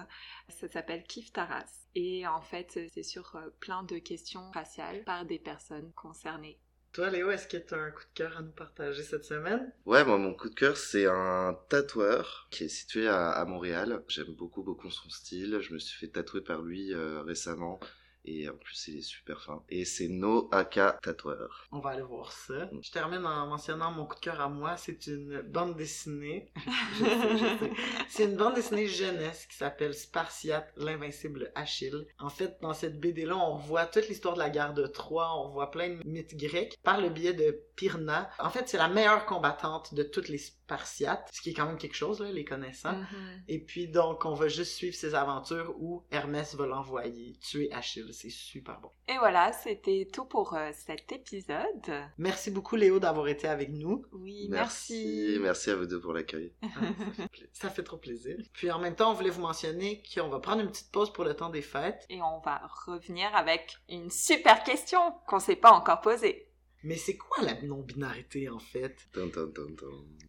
Ça 0.48 0.68
s'appelle 0.68 1.02
Kif 1.02 1.32
Taras. 1.32 1.86
Et 1.96 2.24
en 2.24 2.40
fait, 2.40 2.78
c'est 2.94 3.02
sur 3.02 3.34
euh, 3.34 3.50
plein 3.58 3.82
de 3.82 3.98
questions 3.98 4.48
raciales 4.52 5.02
par 5.02 5.24
des 5.24 5.40
personnes 5.40 5.92
concernées. 5.94 6.60
Toi, 6.92 7.10
Léo, 7.10 7.30
est-ce 7.30 7.48
que 7.48 7.56
tu 7.56 7.74
as 7.74 7.78
un 7.78 7.90
coup 7.90 8.02
de 8.04 8.14
cœur 8.14 8.36
à 8.36 8.42
nous 8.42 8.52
partager 8.52 9.02
cette 9.02 9.24
semaine? 9.24 9.72
Ouais, 9.86 10.04
moi, 10.04 10.18
mon 10.18 10.34
coup 10.34 10.48
de 10.50 10.54
cœur, 10.54 10.76
c'est 10.76 11.06
un 11.06 11.58
tatoueur 11.68 12.46
qui 12.50 12.64
est 12.64 12.68
situé 12.68 13.08
à, 13.08 13.30
à 13.30 13.44
Montréal. 13.44 14.04
J'aime 14.08 14.32
beaucoup, 14.34 14.62
beaucoup 14.62 14.90
son 14.90 15.08
style. 15.08 15.58
Je 15.60 15.72
me 15.72 15.78
suis 15.80 15.98
fait 15.98 16.12
tatouer 16.12 16.42
par 16.42 16.62
lui 16.62 16.92
euh, 16.94 17.22
récemment. 17.22 17.80
Et 18.24 18.48
en 18.48 18.54
plus, 18.54 18.88
il 18.88 18.98
est 18.98 19.02
super 19.02 19.42
fin. 19.42 19.62
Et 19.68 19.84
c'est 19.84 20.08
No 20.08 20.48
Aka 20.52 20.98
Tatoueur. 21.02 21.66
On 21.72 21.80
va 21.80 21.90
aller 21.90 22.02
voir 22.02 22.32
ça. 22.32 22.68
Je 22.80 22.90
termine 22.90 23.24
en 23.24 23.46
mentionnant 23.46 23.90
mon 23.92 24.04
coup 24.06 24.16
de 24.16 24.20
cœur 24.20 24.40
à 24.40 24.48
moi. 24.48 24.76
C'est 24.76 25.06
une 25.06 25.40
bande 25.42 25.76
dessinée. 25.76 26.52
Je 26.98 27.04
sais, 27.04 27.38
je 27.38 27.64
sais. 27.64 27.70
C'est 28.08 28.24
une 28.24 28.36
bande 28.36 28.54
dessinée 28.54 28.86
jeunesse 28.86 29.46
qui 29.46 29.56
s'appelle 29.56 29.94
Spartiate, 29.94 30.72
l'invincible 30.76 31.50
Achille. 31.54 32.06
En 32.18 32.28
fait, 32.28 32.58
dans 32.60 32.74
cette 32.74 33.00
BD-là, 33.00 33.36
on 33.36 33.56
revoit 33.56 33.86
toute 33.86 34.08
l'histoire 34.08 34.34
de 34.34 34.40
la 34.40 34.50
guerre 34.50 34.74
de 34.74 34.86
Troie. 34.86 35.32
On 35.36 35.48
revoit 35.48 35.70
plein 35.70 35.96
de 35.96 36.02
mythes 36.04 36.36
grecs 36.36 36.78
par 36.82 37.00
le 37.00 37.08
biais 37.08 37.32
de 37.32 37.62
Pyrna. 37.80 38.28
En 38.38 38.50
fait, 38.50 38.68
c'est 38.68 38.76
la 38.76 38.88
meilleure 38.88 39.24
combattante 39.24 39.94
de 39.94 40.02
toutes 40.02 40.28
les 40.28 40.36
Spartiates, 40.36 41.28
ce 41.32 41.40
qui 41.40 41.50
est 41.50 41.54
quand 41.54 41.64
même 41.66 41.78
quelque 41.78 41.94
chose, 41.96 42.20
là, 42.20 42.30
les 42.30 42.44
connaissant. 42.44 42.92
Mhm. 42.92 43.42
Et 43.48 43.58
puis 43.58 43.88
donc, 43.88 44.24
on 44.26 44.34
va 44.34 44.48
juste 44.48 44.74
suivre 44.74 44.94
ses 44.94 45.14
aventures 45.14 45.74
où 45.78 46.04
Hermès 46.10 46.54
va 46.54 46.66
l'envoyer 46.66 47.32
tuer 47.40 47.72
Achille. 47.72 48.12
C'est 48.12 48.28
super 48.30 48.78
bon. 48.80 48.90
Et 49.08 49.16
voilà, 49.18 49.52
c'était 49.52 50.08
tout 50.12 50.26
pour 50.26 50.54
euh, 50.54 50.70
cet 50.74 51.10
épisode. 51.10 52.04
Merci 52.18 52.50
beaucoup 52.50 52.76
Léo 52.76 53.00
d'avoir 53.00 53.26
été 53.28 53.48
avec 53.48 53.70
nous. 53.70 54.04
Oui, 54.12 54.46
Merci. 54.50 55.38
merci. 55.38 55.38
Merci 55.40 55.70
à 55.70 55.76
vous 55.76 55.86
deux 55.86 56.00
pour 56.00 56.12
l'accueil. 56.12 56.52
Ah, 56.62 56.68
ça, 57.06 57.12
fait 57.14 57.28
pla- 57.28 57.46
ça 57.52 57.70
fait 57.70 57.82
trop 57.82 57.96
plaisir. 57.96 58.36
Puis 58.52 58.70
en 58.70 58.78
même 58.78 58.94
temps, 58.94 59.10
on 59.10 59.14
voulait 59.14 59.30
vous 59.30 59.40
mentionner 59.42 60.02
qu'on 60.14 60.28
va 60.28 60.38
prendre 60.38 60.60
une 60.62 60.68
petite 60.70 60.92
pause 60.92 61.12
pour 61.12 61.24
le 61.24 61.34
temps 61.34 61.48
des 61.50 61.62
fêtes. 61.62 62.04
Et 62.10 62.20
on 62.22 62.38
va 62.40 62.60
revenir 62.86 63.34
avec 63.34 63.76
une 63.88 64.10
super 64.10 64.62
question 64.62 65.00
qu'on 65.26 65.40
s'est 65.40 65.56
pas 65.56 65.72
encore 65.72 66.00
posée. 66.00 66.46
Mais 66.82 66.96
c'est 66.96 67.16
quoi 67.16 67.42
la 67.42 67.60
non-binarité 67.62 68.48
en 68.48 68.58
fait? 68.58 69.08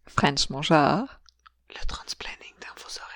Franchement, 0.06 0.62
genre. 0.62 1.08
Le 1.70 1.86
transplanning 1.86 2.54
dans 2.60 2.82
vos 2.82 2.90
oreilles. 3.00 3.11